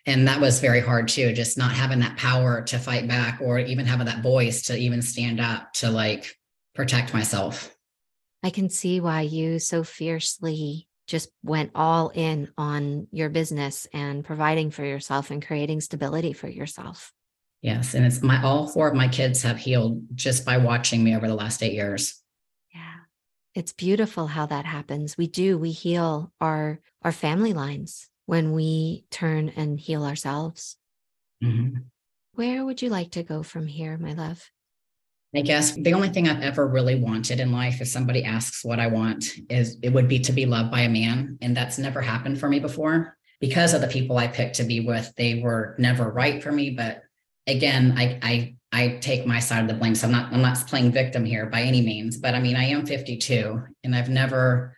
And 0.05 0.27
that 0.27 0.41
was 0.41 0.59
very 0.59 0.81
hard 0.81 1.07
too, 1.07 1.31
just 1.31 1.57
not 1.57 1.71
having 1.71 1.99
that 1.99 2.17
power 2.17 2.63
to 2.63 2.77
fight 2.77 3.07
back 3.07 3.39
or 3.41 3.59
even 3.59 3.85
having 3.85 4.07
that 4.07 4.23
voice 4.23 4.63
to 4.63 4.77
even 4.77 5.01
stand 5.01 5.39
up 5.39 5.71
to 5.75 5.89
like 5.89 6.35
protect 6.75 7.13
myself. 7.13 7.73
I 8.43 8.49
can 8.49 8.69
see 8.69 8.99
why 8.99 9.21
you 9.21 9.59
so 9.59 9.83
fiercely 9.83 10.87
just 11.07 11.29
went 11.43 11.71
all 11.75 12.09
in 12.09 12.51
on 12.57 13.07
your 13.11 13.29
business 13.29 13.87
and 13.93 14.23
providing 14.23 14.71
for 14.71 14.85
yourself 14.85 15.31
and 15.31 15.45
creating 15.45 15.81
stability 15.81 16.33
for 16.33 16.47
yourself. 16.47 17.11
Yes. 17.61 17.93
And 17.93 18.05
it's 18.05 18.21
my 18.21 18.41
all 18.41 18.67
four 18.67 18.87
of 18.87 18.95
my 18.95 19.07
kids 19.07 19.41
have 19.41 19.57
healed 19.57 20.01
just 20.15 20.45
by 20.45 20.57
watching 20.57 21.03
me 21.03 21.15
over 21.15 21.27
the 21.27 21.35
last 21.35 21.61
eight 21.61 21.73
years. 21.73 22.21
Yeah. 22.73 22.93
It's 23.55 23.73
beautiful 23.73 24.27
how 24.27 24.45
that 24.45 24.65
happens. 24.65 25.17
We 25.17 25.27
do, 25.27 25.57
we 25.57 25.71
heal 25.71 26.31
our 26.39 26.79
our 27.01 27.11
family 27.11 27.53
lines 27.53 28.07
when 28.25 28.53
we 28.53 29.05
turn 29.09 29.49
and 29.49 29.79
heal 29.79 30.05
ourselves. 30.05 30.77
Mm-hmm. 31.43 31.79
Where 32.33 32.63
would 32.63 32.81
you 32.81 32.89
like 32.89 33.11
to 33.11 33.23
go 33.23 33.43
from 33.43 33.67
here, 33.67 33.97
my 33.97 34.13
love? 34.13 34.49
I 35.35 35.41
guess 35.41 35.75
the 35.75 35.93
only 35.93 36.09
thing 36.09 36.27
I've 36.27 36.41
ever 36.41 36.67
really 36.67 36.95
wanted 36.95 37.39
in 37.39 37.51
life, 37.51 37.81
if 37.81 37.87
somebody 37.87 38.23
asks 38.23 38.65
what 38.65 38.79
I 38.79 38.87
want, 38.87 39.25
is 39.49 39.77
it 39.83 39.93
would 39.93 40.07
be 40.07 40.19
to 40.19 40.31
be 40.31 40.47
loved 40.47 40.71
by 40.71 40.81
a 40.81 40.89
man. 40.89 41.37
And 41.41 41.55
that's 41.55 41.77
never 41.77 42.01
happened 42.01 42.39
for 42.39 42.49
me 42.49 42.59
before 42.59 43.15
because 43.39 43.75
of 43.75 43.81
the 43.81 43.87
people 43.87 44.17
I 44.17 44.27
picked 44.27 44.55
to 44.55 44.63
be 44.63 44.79
with. 44.79 45.13
They 45.17 45.41
were 45.41 45.75
never 45.77 46.09
right 46.09 46.41
for 46.41 46.51
me. 46.51 46.71
But 46.71 47.03
again, 47.45 47.93
I, 47.95 48.19
I, 48.23 48.55
I 48.71 48.97
take 49.01 49.27
my 49.27 49.39
side 49.39 49.61
of 49.61 49.67
the 49.67 49.75
blame. 49.75 49.93
So 49.93 50.07
I'm 50.07 50.13
not, 50.13 50.33
I'm 50.33 50.41
not 50.41 50.57
playing 50.67 50.91
victim 50.91 51.25
here 51.25 51.45
by 51.45 51.61
any 51.61 51.81
means, 51.81 52.17
but 52.17 52.33
I 52.33 52.39
mean, 52.39 52.55
I 52.55 52.65
am 52.65 52.87
52 52.87 53.61
and 53.83 53.95
I've 53.95 54.09
never 54.09 54.75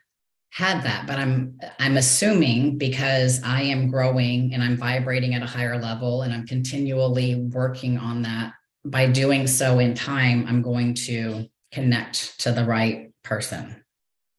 had 0.54 0.84
that 0.84 1.08
but 1.08 1.18
i'm 1.18 1.58
i'm 1.80 1.96
assuming 1.96 2.78
because 2.78 3.42
i 3.42 3.62
am 3.62 3.90
growing 3.90 4.54
and 4.54 4.62
i'm 4.62 4.76
vibrating 4.76 5.34
at 5.34 5.42
a 5.42 5.46
higher 5.46 5.82
level 5.82 6.24
and 6.24 6.34
i'm 6.34 6.46
continually 6.46 7.36
working 7.54 7.98
on 7.98 8.22
that 8.22 8.52
by 8.84 9.08
doing 9.08 9.48
so 9.48 9.80
in 9.80 9.94
time 9.94 10.46
i'm 10.48 10.62
going 10.62 10.94
to 10.94 11.48
connect 11.72 12.40
to 12.40 12.52
the 12.52 12.66
right 12.66 13.12
person 13.24 13.84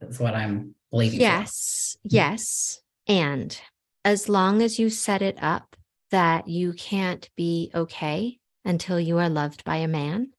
that's 0.01 0.19
what 0.19 0.35
i'm 0.35 0.75
believing 0.91 1.21
yes 1.21 1.97
for. 2.03 2.09
yes 2.11 2.81
and 3.07 3.61
as 4.05 4.29
long 4.29 4.63
as 4.63 4.79
you 4.79 4.91
set 4.91 5.23
it 5.23 5.39
up 5.41 5.77
that 6.11 6.49
you 6.49 6.73
can't 6.75 7.31
be 7.37 7.71
okay 7.75 8.39
until 8.65 9.01
you 9.01 9.19
are 9.19 9.29
loved 9.29 9.65
by 9.65 9.77
a 9.77 9.89
man 9.89 10.31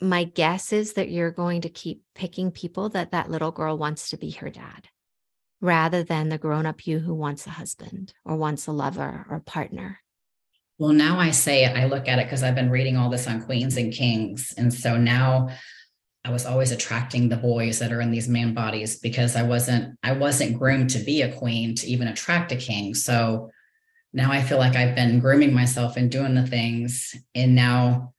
my 0.00 0.24
guess 0.24 0.72
is 0.72 0.92
that 0.94 1.10
you're 1.10 1.30
going 1.30 1.60
to 1.60 1.68
keep 1.68 2.02
picking 2.14 2.50
people 2.50 2.88
that 2.88 3.10
that 3.10 3.30
little 3.30 3.50
girl 3.50 3.76
wants 3.76 4.10
to 4.10 4.16
be 4.16 4.30
her 4.30 4.48
dad 4.48 4.88
rather 5.60 6.02
than 6.02 6.28
the 6.28 6.38
grown 6.38 6.66
up 6.66 6.86
you 6.86 6.98
who 6.98 7.14
wants 7.14 7.46
a 7.46 7.50
husband 7.50 8.14
or 8.24 8.36
wants 8.36 8.66
a 8.66 8.72
lover 8.72 9.26
or 9.28 9.36
a 9.36 9.40
partner? 9.40 10.00
Well, 10.78 10.92
now 10.92 11.18
I 11.18 11.32
say 11.32 11.64
it, 11.64 11.76
I 11.76 11.86
look 11.86 12.08
at 12.08 12.18
it 12.18 12.26
because 12.26 12.42
I've 12.42 12.54
been 12.54 12.70
reading 12.70 12.96
all 12.96 13.10
this 13.10 13.26
on 13.26 13.42
queens 13.42 13.76
and 13.76 13.92
kings. 13.92 14.54
And 14.56 14.72
so 14.72 14.96
now 14.96 15.48
I 16.24 16.30
was 16.30 16.46
always 16.46 16.70
attracting 16.70 17.28
the 17.28 17.36
boys 17.36 17.78
that 17.80 17.92
are 17.92 18.00
in 18.00 18.10
these 18.10 18.28
man 18.28 18.54
bodies 18.54 18.98
because 18.98 19.34
I 19.34 19.42
wasn't 19.42 19.98
I 20.02 20.12
wasn't 20.12 20.58
groomed 20.58 20.90
to 20.90 20.98
be 20.98 21.22
a 21.22 21.36
queen 21.36 21.74
to 21.76 21.86
even 21.86 22.08
attract 22.08 22.52
a 22.52 22.56
king. 22.56 22.94
So 22.94 23.50
now 24.12 24.30
I 24.30 24.42
feel 24.42 24.58
like 24.58 24.76
I've 24.76 24.94
been 24.94 25.20
grooming 25.20 25.52
myself 25.52 25.96
and 25.96 26.10
doing 26.10 26.34
the 26.34 26.46
things 26.46 27.14
and 27.34 27.54
now 27.54 28.14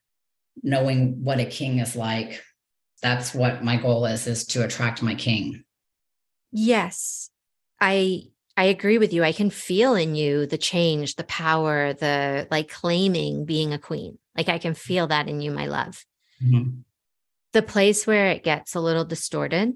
knowing 0.62 1.24
what 1.24 1.40
a 1.40 1.46
king 1.46 1.78
is 1.78 1.96
like 1.96 2.42
that's 3.02 3.32
what 3.32 3.64
my 3.64 3.76
goal 3.76 4.04
is 4.04 4.26
is 4.26 4.44
to 4.44 4.62
attract 4.62 5.02
my 5.02 5.14
king 5.14 5.64
Yes. 6.52 7.30
I 7.80 8.24
I 8.56 8.64
agree 8.64 8.98
with 8.98 9.12
you. 9.12 9.24
I 9.24 9.32
can 9.32 9.50
feel 9.50 9.94
in 9.94 10.14
you 10.14 10.46
the 10.46 10.58
change, 10.58 11.16
the 11.16 11.24
power, 11.24 11.92
the 11.92 12.46
like 12.50 12.68
claiming 12.68 13.44
being 13.44 13.72
a 13.72 13.78
queen. 13.78 14.18
Like 14.36 14.48
I 14.48 14.58
can 14.58 14.74
feel 14.74 15.06
that 15.06 15.28
in 15.28 15.40
you, 15.40 15.50
my 15.50 15.66
love. 15.66 16.04
Mm-hmm. 16.42 16.80
The 17.52 17.62
place 17.62 18.06
where 18.06 18.26
it 18.26 18.44
gets 18.44 18.74
a 18.74 18.80
little 18.80 19.04
distorted 19.04 19.74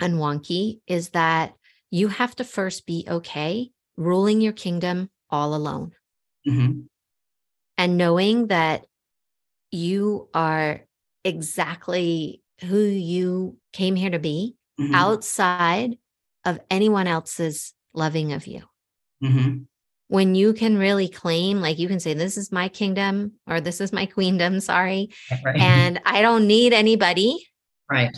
and 0.00 0.14
wonky 0.14 0.80
is 0.86 1.10
that 1.10 1.54
you 1.90 2.08
have 2.08 2.34
to 2.36 2.44
first 2.44 2.86
be 2.86 3.06
okay 3.08 3.70
ruling 3.96 4.40
your 4.40 4.52
kingdom 4.52 5.10
all 5.30 5.54
alone. 5.54 5.92
Mm-hmm. 6.46 6.80
And 7.78 7.96
knowing 7.98 8.48
that 8.48 8.86
you 9.70 10.28
are 10.32 10.80
exactly 11.24 12.42
who 12.62 12.78
you 12.78 13.56
came 13.72 13.96
here 13.96 14.10
to 14.10 14.18
be 14.18 14.56
mm-hmm. 14.80 14.94
outside 14.94 15.98
of 16.44 16.60
anyone 16.70 17.06
else's 17.06 17.74
loving 17.96 18.32
of 18.32 18.46
you. 18.46 18.62
Mm-hmm. 19.22 19.62
When 20.08 20.34
you 20.34 20.52
can 20.52 20.78
really 20.78 21.08
claim, 21.08 21.60
like 21.60 21.78
you 21.78 21.88
can 21.88 21.98
say, 21.98 22.14
This 22.14 22.36
is 22.36 22.52
my 22.52 22.68
kingdom 22.68 23.32
or 23.46 23.60
this 23.60 23.80
is 23.80 23.92
my 23.92 24.06
queendom, 24.06 24.60
sorry. 24.72 25.10
Right. 25.44 25.56
And 25.56 26.00
I 26.04 26.22
don't 26.22 26.46
need 26.46 26.72
anybody. 26.72 27.48
Right. 27.90 28.16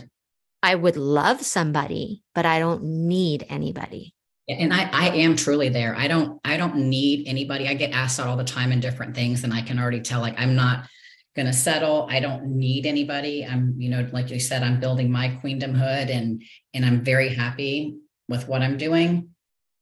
I 0.63 0.75
would 0.75 0.97
love 0.97 1.43
somebody, 1.43 2.23
but 2.35 2.45
I 2.45 2.59
don't 2.59 2.83
need 2.83 3.47
anybody. 3.49 4.15
And 4.49 4.73
I, 4.73 4.89
I 4.93 5.09
am 5.11 5.37
truly 5.37 5.69
there. 5.69 5.95
I 5.95 6.09
don't, 6.09 6.41
I 6.43 6.57
don't 6.57 6.77
need 6.77 7.29
anybody. 7.29 7.69
I 7.69 7.75
get 7.75 7.93
asked 7.93 8.19
out 8.19 8.27
all 8.27 8.37
the 8.37 8.45
time 8.45 8.73
in 8.73 8.81
different 8.81 9.15
things, 9.15 9.45
and 9.45 9.53
I 9.53 9.61
can 9.61 9.79
already 9.79 10.01
tell 10.01 10.21
like 10.21 10.41
I'm 10.41 10.57
not 10.57 10.89
going 11.37 11.47
to 11.47 11.53
settle. 11.53 12.09
I 12.11 12.19
don't 12.19 12.57
need 12.57 12.87
anybody. 12.87 13.47
I'm, 13.47 13.75
you 13.79 13.91
know, 13.91 14.09
like 14.11 14.31
you 14.31 14.41
said, 14.41 14.63
I'm 14.63 14.81
building 14.81 15.13
my 15.13 15.39
queendomhood 15.43 16.11
and 16.11 16.43
and 16.75 16.85
I'm 16.85 17.05
very 17.05 17.33
happy 17.33 17.97
with 18.29 18.49
what 18.49 18.63
I'm 18.63 18.77
doing. 18.77 19.31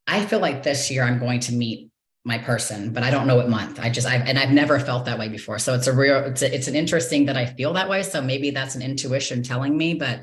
I 0.07 0.25
feel 0.25 0.38
like 0.38 0.62
this 0.62 0.90
year 0.90 1.03
I'm 1.03 1.19
going 1.19 1.40
to 1.40 1.53
meet 1.53 1.90
my 2.25 2.38
person, 2.38 2.92
but 2.92 3.03
I 3.03 3.11
don't 3.11 3.27
know 3.27 3.37
what 3.37 3.49
month. 3.49 3.79
I 3.79 3.88
just, 3.88 4.07
I've, 4.07 4.23
and 4.23 4.38
I've 4.38 4.51
never 4.51 4.81
felt 4.81 5.05
that 5.05 5.19
way 5.19 5.29
before. 5.29 5.59
So 5.59 5.75
it's 5.75 5.87
a 5.87 5.92
real, 5.92 6.19
it's, 6.25 6.42
a, 6.42 6.55
it's 6.55 6.66
an 6.66 6.75
interesting 6.75 7.27
that 7.27 7.37
I 7.37 7.47
feel 7.47 7.73
that 7.75 7.88
way. 7.88 8.03
So 8.03 8.21
maybe 8.21 8.51
that's 8.51 8.75
an 8.75 8.83
intuition 8.83 9.42
telling 9.42 9.77
me, 9.77 9.95
but 9.95 10.21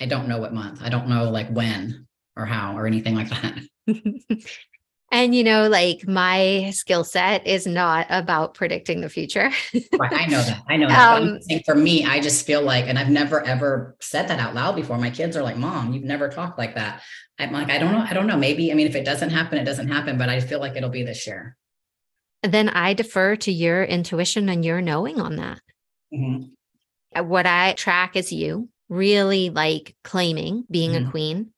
I 0.00 0.06
don't 0.06 0.28
know 0.28 0.38
what 0.38 0.52
month. 0.52 0.82
I 0.82 0.88
don't 0.88 1.08
know 1.08 1.30
like 1.30 1.48
when 1.50 2.06
or 2.36 2.44
how 2.44 2.76
or 2.76 2.86
anything 2.86 3.14
like 3.14 3.28
that. 3.30 3.60
And 5.14 5.32
you 5.32 5.44
know, 5.44 5.68
like 5.68 6.08
my 6.08 6.72
skill 6.74 7.04
set 7.04 7.46
is 7.46 7.68
not 7.68 8.08
about 8.10 8.54
predicting 8.54 9.00
the 9.00 9.08
future. 9.08 9.48
right, 9.72 10.12
I 10.12 10.26
know 10.26 10.42
that. 10.42 10.62
I 10.68 10.76
know 10.76 10.88
that. 10.88 11.22
Um, 11.22 11.38
for 11.64 11.76
me, 11.76 12.04
I 12.04 12.18
just 12.18 12.44
feel 12.44 12.62
like, 12.62 12.88
and 12.88 12.98
I've 12.98 13.10
never 13.10 13.40
ever 13.46 13.94
said 14.00 14.26
that 14.26 14.40
out 14.40 14.56
loud 14.56 14.74
before. 14.74 14.98
My 14.98 15.10
kids 15.10 15.36
are 15.36 15.42
like, 15.44 15.56
"Mom, 15.56 15.92
you've 15.92 16.02
never 16.02 16.28
talked 16.28 16.58
like 16.58 16.74
that." 16.74 17.00
I'm 17.38 17.52
like, 17.52 17.70
I 17.70 17.78
don't 17.78 17.92
know. 17.92 18.04
I 18.04 18.12
don't 18.12 18.26
know. 18.26 18.36
Maybe. 18.36 18.72
I 18.72 18.74
mean, 18.74 18.88
if 18.88 18.96
it 18.96 19.04
doesn't 19.04 19.30
happen, 19.30 19.56
it 19.56 19.64
doesn't 19.64 19.86
happen. 19.86 20.18
But 20.18 20.30
I 20.30 20.40
feel 20.40 20.58
like 20.58 20.74
it'll 20.74 20.90
be 20.90 21.04
this 21.04 21.28
year. 21.28 21.56
Then 22.42 22.68
I 22.68 22.92
defer 22.92 23.36
to 23.36 23.52
your 23.52 23.84
intuition 23.84 24.48
and 24.48 24.64
your 24.64 24.82
knowing 24.82 25.20
on 25.20 25.36
that. 25.36 25.60
Mm-hmm. 26.12 26.46
Uh, 27.16 27.22
what 27.22 27.46
I 27.46 27.74
track 27.74 28.16
is 28.16 28.32
you 28.32 28.68
really 28.88 29.50
like 29.50 29.94
claiming 30.02 30.64
being 30.68 30.90
mm-hmm. 30.90 31.06
a 31.06 31.10
queen, 31.12 31.52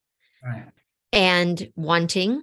right. 0.45 0.66
and 1.11 1.73
wanting 1.75 2.42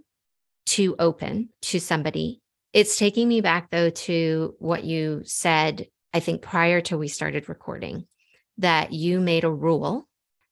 to 0.65 0.95
open 0.99 1.49
to 1.63 1.79
somebody. 1.79 2.41
It's 2.73 2.97
taking 2.97 3.27
me 3.27 3.41
back 3.41 3.69
though 3.69 3.89
to 3.89 4.55
what 4.59 4.83
you 4.83 5.21
said, 5.25 5.87
I 6.13 6.19
think 6.19 6.41
prior 6.41 6.81
to 6.81 6.97
we 6.97 7.07
started 7.07 7.49
recording, 7.49 8.05
that 8.57 8.93
you 8.93 9.19
made 9.19 9.43
a 9.43 9.51
rule 9.51 10.07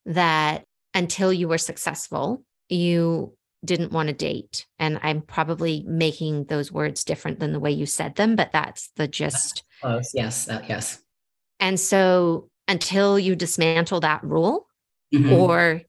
that 0.05 0.63
until 0.93 1.31
you 1.31 1.47
were 1.47 1.57
successful, 1.57 2.43
you 2.69 3.35
didn't 3.63 3.91
want 3.91 4.07
to 4.07 4.13
date. 4.13 4.65
And 4.79 4.99
I'm 5.03 5.21
probably 5.21 5.83
making 5.87 6.45
those 6.45 6.71
words 6.71 7.03
different 7.03 7.39
than 7.39 7.53
the 7.53 7.59
way 7.59 7.71
you 7.71 7.85
said 7.85 8.15
them, 8.15 8.35
but 8.35 8.51
that's 8.51 8.89
the 8.95 9.07
gist. 9.07 9.63
Close. 9.81 10.11
Yes. 10.13 10.49
Uh, 10.49 10.63
yes. 10.67 10.99
And 11.59 11.79
so 11.79 12.49
until 12.67 13.19
you 13.19 13.35
dismantle 13.35 13.99
that 13.99 14.23
rule 14.23 14.67
mm-hmm. 15.13 15.31
or 15.31 15.81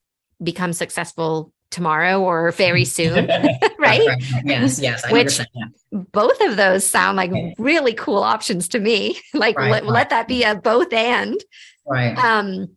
become 0.43 0.73
successful 0.73 1.53
tomorrow 1.73 2.21
or 2.21 2.53
very 2.53 2.85
soon, 2.99 3.27
right? 3.79 4.03
Yes, 4.45 4.79
yes. 4.79 5.05
I 5.05 5.13
Which 5.13 5.39
yeah. 5.39 5.65
both 6.13 6.41
of 6.43 6.57
those 6.57 6.87
sound 6.87 7.17
like 7.17 7.33
really 7.59 7.95
cool 7.95 8.23
options 8.23 8.69
to 8.69 8.79
me. 8.79 9.21
like 9.35 9.57
right, 9.57 9.71
let, 9.71 9.83
right. 9.83 9.93
let 9.93 10.11
that 10.11 10.29
be 10.29 10.45
a 10.45 10.55
both 10.55 10.93
and. 10.93 11.43
Right. 11.87 12.17
Um, 12.17 12.77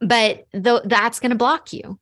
but 0.00 0.46
though 0.52 0.80
that's 0.84 1.20
going 1.20 1.30
to 1.30 1.36
block 1.36 1.72
you 1.72 2.00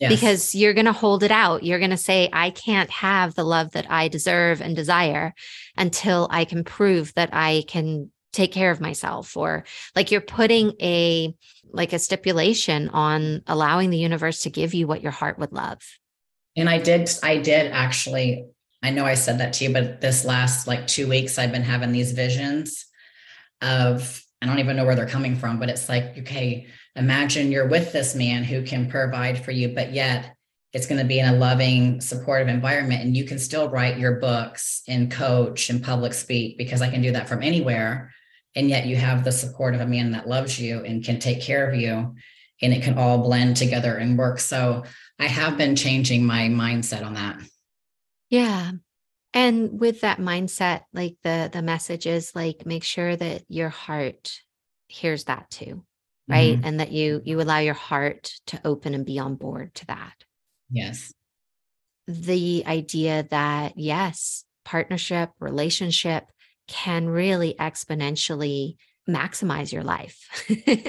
yes. 0.00 0.10
because 0.10 0.54
you're 0.54 0.74
going 0.74 0.86
to 0.86 0.92
hold 0.92 1.22
it 1.22 1.30
out. 1.30 1.62
You're 1.62 1.78
going 1.78 1.90
to 1.90 1.96
say, 1.96 2.28
I 2.32 2.50
can't 2.50 2.90
have 2.90 3.34
the 3.34 3.44
love 3.44 3.72
that 3.72 3.90
I 3.90 4.08
deserve 4.08 4.60
and 4.60 4.74
desire 4.74 5.34
until 5.76 6.28
I 6.30 6.44
can 6.44 6.64
prove 6.64 7.12
that 7.14 7.30
I 7.32 7.64
can 7.68 8.10
take 8.34 8.52
care 8.52 8.70
of 8.70 8.80
myself 8.80 9.36
or 9.36 9.64
like 9.96 10.10
you're 10.10 10.20
putting 10.20 10.72
a 10.80 11.34
like 11.74 11.92
a 11.92 11.98
stipulation 11.98 12.88
on 12.90 13.42
allowing 13.46 13.90
the 13.90 13.98
universe 13.98 14.42
to 14.42 14.50
give 14.50 14.74
you 14.74 14.86
what 14.86 15.02
your 15.02 15.12
heart 15.12 15.38
would 15.38 15.52
love. 15.52 15.80
And 16.56 16.68
I 16.68 16.78
did, 16.78 17.10
I 17.22 17.38
did 17.38 17.72
actually, 17.72 18.46
I 18.82 18.90
know 18.90 19.04
I 19.04 19.14
said 19.14 19.38
that 19.38 19.54
to 19.54 19.64
you, 19.64 19.72
but 19.72 20.00
this 20.00 20.24
last 20.24 20.68
like 20.68 20.86
two 20.86 21.08
weeks, 21.08 21.38
I've 21.38 21.50
been 21.50 21.62
having 21.62 21.90
these 21.90 22.12
visions 22.12 22.86
of, 23.60 24.22
I 24.40 24.46
don't 24.46 24.60
even 24.60 24.76
know 24.76 24.84
where 24.84 24.94
they're 24.94 25.08
coming 25.08 25.36
from, 25.36 25.58
but 25.58 25.68
it's 25.68 25.88
like, 25.88 26.18
okay, 26.18 26.66
imagine 26.94 27.50
you're 27.50 27.68
with 27.68 27.92
this 27.92 28.14
man 28.14 28.44
who 28.44 28.62
can 28.62 28.88
provide 28.88 29.44
for 29.44 29.50
you, 29.50 29.70
but 29.70 29.92
yet 29.92 30.36
it's 30.72 30.86
going 30.86 31.00
to 31.00 31.06
be 31.06 31.18
in 31.18 31.26
a 31.26 31.36
loving, 31.36 32.00
supportive 32.00 32.48
environment. 32.48 33.02
And 33.02 33.16
you 33.16 33.24
can 33.24 33.38
still 33.38 33.68
write 33.68 33.98
your 33.98 34.20
books 34.20 34.82
and 34.86 35.10
coach 35.10 35.70
and 35.70 35.82
public 35.82 36.12
speak 36.14 36.58
because 36.58 36.82
I 36.82 36.90
can 36.90 37.00
do 37.00 37.12
that 37.12 37.28
from 37.28 37.42
anywhere 37.42 38.12
and 38.54 38.68
yet 38.68 38.86
you 38.86 38.96
have 38.96 39.24
the 39.24 39.32
support 39.32 39.74
of 39.74 39.80
a 39.80 39.86
man 39.86 40.12
that 40.12 40.28
loves 40.28 40.58
you 40.58 40.84
and 40.84 41.04
can 41.04 41.18
take 41.18 41.40
care 41.40 41.68
of 41.68 41.74
you 41.74 42.14
and 42.62 42.72
it 42.72 42.82
can 42.82 42.98
all 42.98 43.18
blend 43.18 43.56
together 43.56 43.96
and 43.96 44.18
work. 44.18 44.40
So 44.40 44.84
i 45.18 45.26
have 45.26 45.56
been 45.56 45.76
changing 45.76 46.24
my 46.24 46.48
mindset 46.48 47.04
on 47.04 47.14
that. 47.14 47.38
Yeah. 48.30 48.72
And 49.32 49.80
with 49.80 50.00
that 50.02 50.18
mindset 50.18 50.82
like 50.92 51.16
the 51.22 51.50
the 51.52 51.62
message 51.62 52.06
is 52.06 52.34
like 52.34 52.66
make 52.66 52.84
sure 52.84 53.14
that 53.14 53.42
your 53.48 53.68
heart 53.68 54.40
hears 54.88 55.24
that 55.24 55.50
too 55.50 55.84
right? 56.28 56.56
Mm-hmm. 56.56 56.66
and 56.66 56.80
that 56.80 56.92
you 56.92 57.22
you 57.24 57.40
allow 57.40 57.58
your 57.58 57.74
heart 57.74 58.32
to 58.46 58.60
open 58.64 58.94
and 58.94 59.04
be 59.04 59.18
on 59.18 59.36
board 59.36 59.74
to 59.76 59.86
that. 59.86 60.14
Yes. 60.70 61.12
The 62.06 62.64
idea 62.66 63.26
that 63.30 63.74
yes 63.76 64.44
partnership 64.64 65.30
relationship 65.40 66.24
can 66.68 67.08
really 67.08 67.54
exponentially 67.58 68.76
maximize 69.08 69.72
your 69.72 69.84
life 69.84 70.26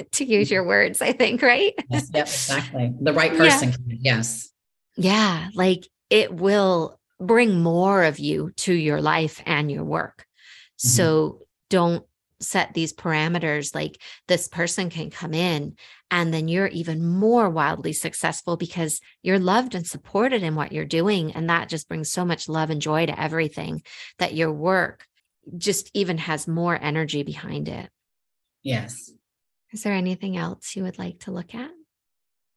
to 0.12 0.24
use 0.24 0.50
your 0.50 0.64
words 0.64 1.02
i 1.02 1.12
think 1.12 1.42
right? 1.42 1.74
Yes, 1.90 2.10
yep 2.14 2.26
exactly. 2.26 2.94
The 3.00 3.12
right 3.12 3.36
person 3.36 3.74
yeah. 3.86 3.96
yes. 4.16 4.50
Yeah 4.96 5.48
like 5.54 5.86
it 6.08 6.32
will 6.32 6.98
bring 7.20 7.62
more 7.62 8.04
of 8.04 8.18
you 8.18 8.52
to 8.56 8.72
your 8.72 9.00
life 9.00 9.42
and 9.44 9.70
your 9.70 9.84
work. 9.84 10.24
Mm-hmm. 10.78 10.88
so 10.88 11.40
don't 11.70 12.04
set 12.40 12.74
these 12.74 12.92
parameters 12.92 13.74
like 13.74 14.00
this 14.28 14.46
person 14.48 14.90
can 14.90 15.10
come 15.10 15.32
in 15.32 15.74
and 16.10 16.32
then 16.32 16.48
you're 16.48 16.66
even 16.68 17.06
more 17.06 17.48
wildly 17.48 17.92
successful 17.92 18.56
because 18.56 19.00
you're 19.22 19.38
loved 19.38 19.74
and 19.74 19.86
supported 19.86 20.42
in 20.42 20.54
what 20.54 20.72
you're 20.72 20.84
doing 20.84 21.32
and 21.32 21.48
that 21.48 21.68
just 21.68 21.88
brings 21.88 22.12
so 22.12 22.24
much 22.24 22.48
love 22.48 22.70
and 22.70 22.82
joy 22.82 23.06
to 23.06 23.20
everything 23.20 23.82
that 24.18 24.34
your 24.34 24.52
work 24.52 25.06
just 25.56 25.90
even 25.94 26.18
has 26.18 26.48
more 26.48 26.78
energy 26.80 27.22
behind 27.22 27.68
it. 27.68 27.88
Yes. 28.62 29.10
Is 29.72 29.82
there 29.82 29.92
anything 29.92 30.36
else 30.36 30.74
you 30.74 30.82
would 30.82 30.98
like 30.98 31.20
to 31.20 31.30
look 31.30 31.54
at? 31.54 31.70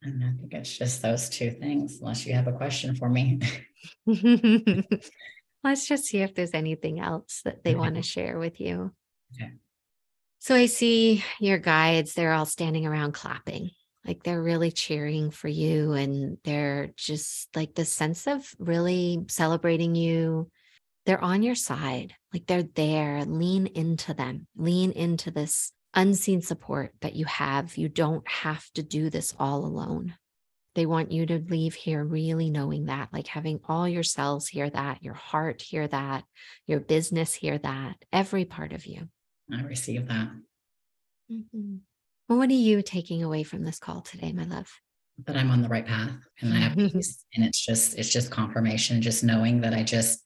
I 0.04 0.10
think 0.10 0.54
it's 0.54 0.78
just 0.78 1.02
those 1.02 1.30
two 1.30 1.52
things, 1.52 2.00
unless 2.00 2.26
you 2.26 2.34
have 2.34 2.48
a 2.48 2.54
question 2.54 2.96
for 2.96 3.10
me. 3.10 3.40
Let's 5.64 5.88
just 5.88 6.06
see 6.06 6.20
if 6.20 6.34
there's 6.34 6.54
anything 6.54 7.02
else 7.02 7.42
that 7.44 7.64
they 7.64 7.76
want 7.76 7.96
to 7.96 8.02
share 8.02 8.40
with 8.40 8.62
you. 8.62 8.94
Okay. 9.36 9.52
So 10.40 10.56
I 10.56 10.68
see 10.68 11.24
your 11.42 11.58
guides, 11.58 12.14
they're 12.14 12.32
all 12.32 12.46
standing 12.46 12.88
around 12.88 13.12
clapping, 13.12 13.72
like 14.06 14.24
they're 14.24 14.42
really 14.42 14.72
cheering 14.72 15.32
for 15.32 15.50
you. 15.50 15.92
And 15.92 16.38
they're 16.46 16.92
just 16.96 17.54
like 17.56 17.76
the 17.76 17.84
sense 17.84 18.26
of 18.26 18.50
really 18.58 19.26
celebrating 19.28 19.96
you, 19.96 20.50
they're 21.10 21.24
on 21.24 21.42
your 21.42 21.56
side, 21.56 22.14
like 22.32 22.46
they're 22.46 22.62
there. 22.62 23.26
Lean 23.26 23.66
into 23.66 24.14
them, 24.14 24.46
lean 24.56 24.92
into 24.92 25.32
this 25.32 25.72
unseen 25.96 26.40
support 26.40 26.94
that 27.02 27.16
you 27.16 27.26
have. 27.26 27.78
You 27.78 27.90
don't 27.90 28.28
have 28.30 28.64
to 28.76 28.84
do 28.84 29.10
this 29.10 29.34
all 29.40 29.66
alone. 29.66 30.14
They 30.76 30.86
want 30.86 31.12
you 31.12 31.26
to 31.26 31.44
leave 31.50 31.74
here 31.74 32.04
really 32.04 32.52
knowing 32.52 32.86
that, 32.86 33.10
like 33.12 33.26
having 33.26 33.60
all 33.68 33.90
your 33.90 34.04
cells 34.04 34.48
hear 34.48 34.70
that, 34.70 35.02
your 35.02 35.16
heart 35.16 35.64
hear 35.64 35.88
that, 35.88 36.26
your 36.68 36.80
business 36.80 37.34
hear 37.34 37.58
that, 37.58 37.96
every 38.14 38.46
part 38.46 38.72
of 38.72 38.86
you. 38.86 39.10
I 39.52 39.64
receive 39.64 40.08
that. 40.10 40.30
Mm-hmm. 41.32 41.78
Well, 42.28 42.38
what 42.38 42.52
are 42.52 42.54
you 42.54 42.84
taking 42.84 43.24
away 43.24 43.42
from 43.42 43.64
this 43.64 43.80
call 43.80 44.02
today, 44.02 44.32
my 44.32 44.44
love? 44.44 44.72
That 45.26 45.38
I'm 45.38 45.50
on 45.50 45.64
the 45.64 45.70
right 45.70 45.88
path 45.88 46.12
and 46.40 46.54
I 46.54 46.58
have 46.58 46.78
peace. 46.94 47.26
And 47.34 47.44
it's 47.44 47.66
just, 47.66 47.98
it's 47.98 48.10
just 48.10 48.30
confirmation, 48.30 49.02
just 49.02 49.24
knowing 49.24 49.62
that 49.62 49.74
I 49.74 49.82
just 49.82 50.24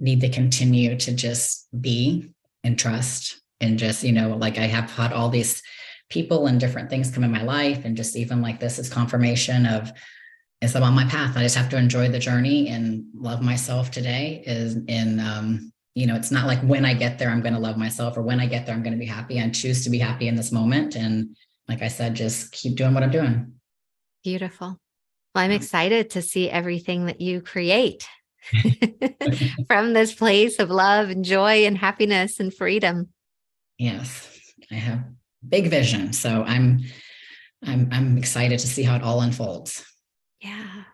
need 0.00 0.20
to 0.20 0.28
continue 0.28 0.96
to 0.96 1.12
just 1.12 1.68
be 1.80 2.30
and 2.62 2.78
trust 2.78 3.40
and 3.60 3.78
just 3.78 4.02
you 4.02 4.12
know 4.12 4.36
like 4.36 4.58
i 4.58 4.66
have 4.66 4.90
had 4.90 5.12
all 5.12 5.28
these 5.28 5.62
people 6.10 6.46
and 6.46 6.60
different 6.60 6.90
things 6.90 7.10
come 7.10 7.24
in 7.24 7.30
my 7.30 7.42
life 7.42 7.84
and 7.84 7.96
just 7.96 8.16
even 8.16 8.42
like 8.42 8.60
this 8.60 8.78
is 8.78 8.88
confirmation 8.88 9.66
of 9.66 9.92
is 10.64 10.74
i'm 10.74 10.82
on 10.82 10.94
my 10.94 11.04
path. 11.04 11.36
I 11.36 11.42
just 11.42 11.56
have 11.56 11.68
to 11.70 11.76
enjoy 11.76 12.08
the 12.08 12.18
journey 12.18 12.68
and 12.68 13.04
love 13.14 13.42
myself 13.42 13.90
today 13.90 14.42
is 14.46 14.76
in 14.88 15.20
um 15.20 15.72
you 15.94 16.06
know 16.06 16.16
it's 16.16 16.30
not 16.30 16.46
like 16.46 16.60
when 16.62 16.84
i 16.84 16.94
get 16.94 17.18
there 17.18 17.30
i'm 17.30 17.42
going 17.42 17.54
to 17.54 17.60
love 17.60 17.76
myself 17.76 18.16
or 18.16 18.22
when 18.22 18.40
i 18.40 18.46
get 18.46 18.66
there 18.66 18.74
i'm 18.74 18.82
going 18.82 18.94
to 18.94 18.98
be 18.98 19.06
happy. 19.06 19.38
And 19.38 19.54
choose 19.54 19.84
to 19.84 19.90
be 19.90 19.98
happy 19.98 20.28
in 20.28 20.36
this 20.36 20.52
moment. 20.52 20.96
And 20.96 21.36
like 21.68 21.82
i 21.82 21.88
said 21.88 22.14
just 22.14 22.52
keep 22.52 22.76
doing 22.76 22.94
what 22.94 23.02
i'm 23.02 23.10
doing. 23.10 23.52
Beautiful. 24.22 24.78
Well 25.34 25.44
i'm 25.44 25.50
excited 25.50 26.10
to 26.10 26.22
see 26.22 26.50
everything 26.50 27.06
that 27.06 27.20
you 27.20 27.40
create 27.40 28.08
from 29.66 29.92
this 29.92 30.14
place 30.14 30.58
of 30.58 30.70
love 30.70 31.10
and 31.10 31.24
joy 31.24 31.64
and 31.64 31.78
happiness 31.78 32.40
and 32.40 32.52
freedom. 32.52 33.08
Yes, 33.78 34.38
I 34.70 34.74
have 34.74 35.04
big 35.48 35.68
vision. 35.68 36.12
So 36.12 36.44
I'm 36.46 36.80
I'm 37.64 37.88
I'm 37.92 38.18
excited 38.18 38.58
to 38.58 38.66
see 38.66 38.82
how 38.82 38.96
it 38.96 39.02
all 39.02 39.20
unfolds. 39.20 39.84
Yeah. 40.40 40.84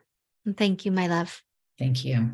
Thank 0.57 0.85
you, 0.85 0.93
my 0.93 1.07
love. 1.07 1.43
Thank 1.79 2.05
you. 2.05 2.31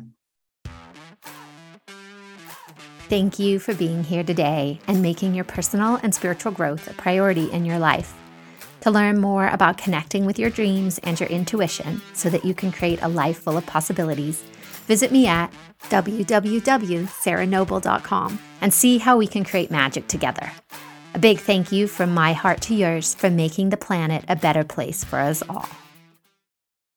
Thank 3.09 3.39
you 3.39 3.57
for 3.59 3.73
being 3.73 4.03
here 4.03 4.23
today 4.23 4.81
and 4.87 5.01
making 5.01 5.33
your 5.33 5.45
personal 5.45 5.95
and 6.03 6.13
spiritual 6.13 6.51
growth 6.51 6.89
a 6.89 6.93
priority 6.93 7.49
in 7.51 7.63
your 7.63 7.79
life. 7.79 8.13
To 8.81 8.91
learn 8.91 9.19
more 9.19 9.47
about 9.47 9.77
connecting 9.77 10.25
with 10.25 10.37
your 10.37 10.49
dreams 10.49 10.99
and 10.99 11.19
your 11.19 11.29
intuition 11.29 12.01
so 12.13 12.29
that 12.29 12.43
you 12.43 12.53
can 12.53 12.71
create 12.71 13.01
a 13.01 13.07
life 13.07 13.39
full 13.39 13.57
of 13.57 13.65
possibilities, 13.65 14.43
visit 14.87 15.11
me 15.11 15.27
at 15.27 15.53
www.sarahnoble.com 15.89 18.39
and 18.61 18.73
see 18.73 18.97
how 18.97 19.17
we 19.17 19.27
can 19.27 19.43
create 19.43 19.69
magic 19.69 20.07
together. 20.07 20.51
A 21.13 21.19
big 21.19 21.39
thank 21.39 21.71
you 21.71 21.87
from 21.87 22.11
my 22.13 22.33
heart 22.33 22.61
to 22.61 22.75
yours 22.75 23.13
for 23.13 23.29
making 23.29 23.69
the 23.69 23.77
planet 23.77 24.25
a 24.27 24.35
better 24.35 24.63
place 24.63 25.03
for 25.03 25.19
us 25.19 25.43
all. 25.47 25.69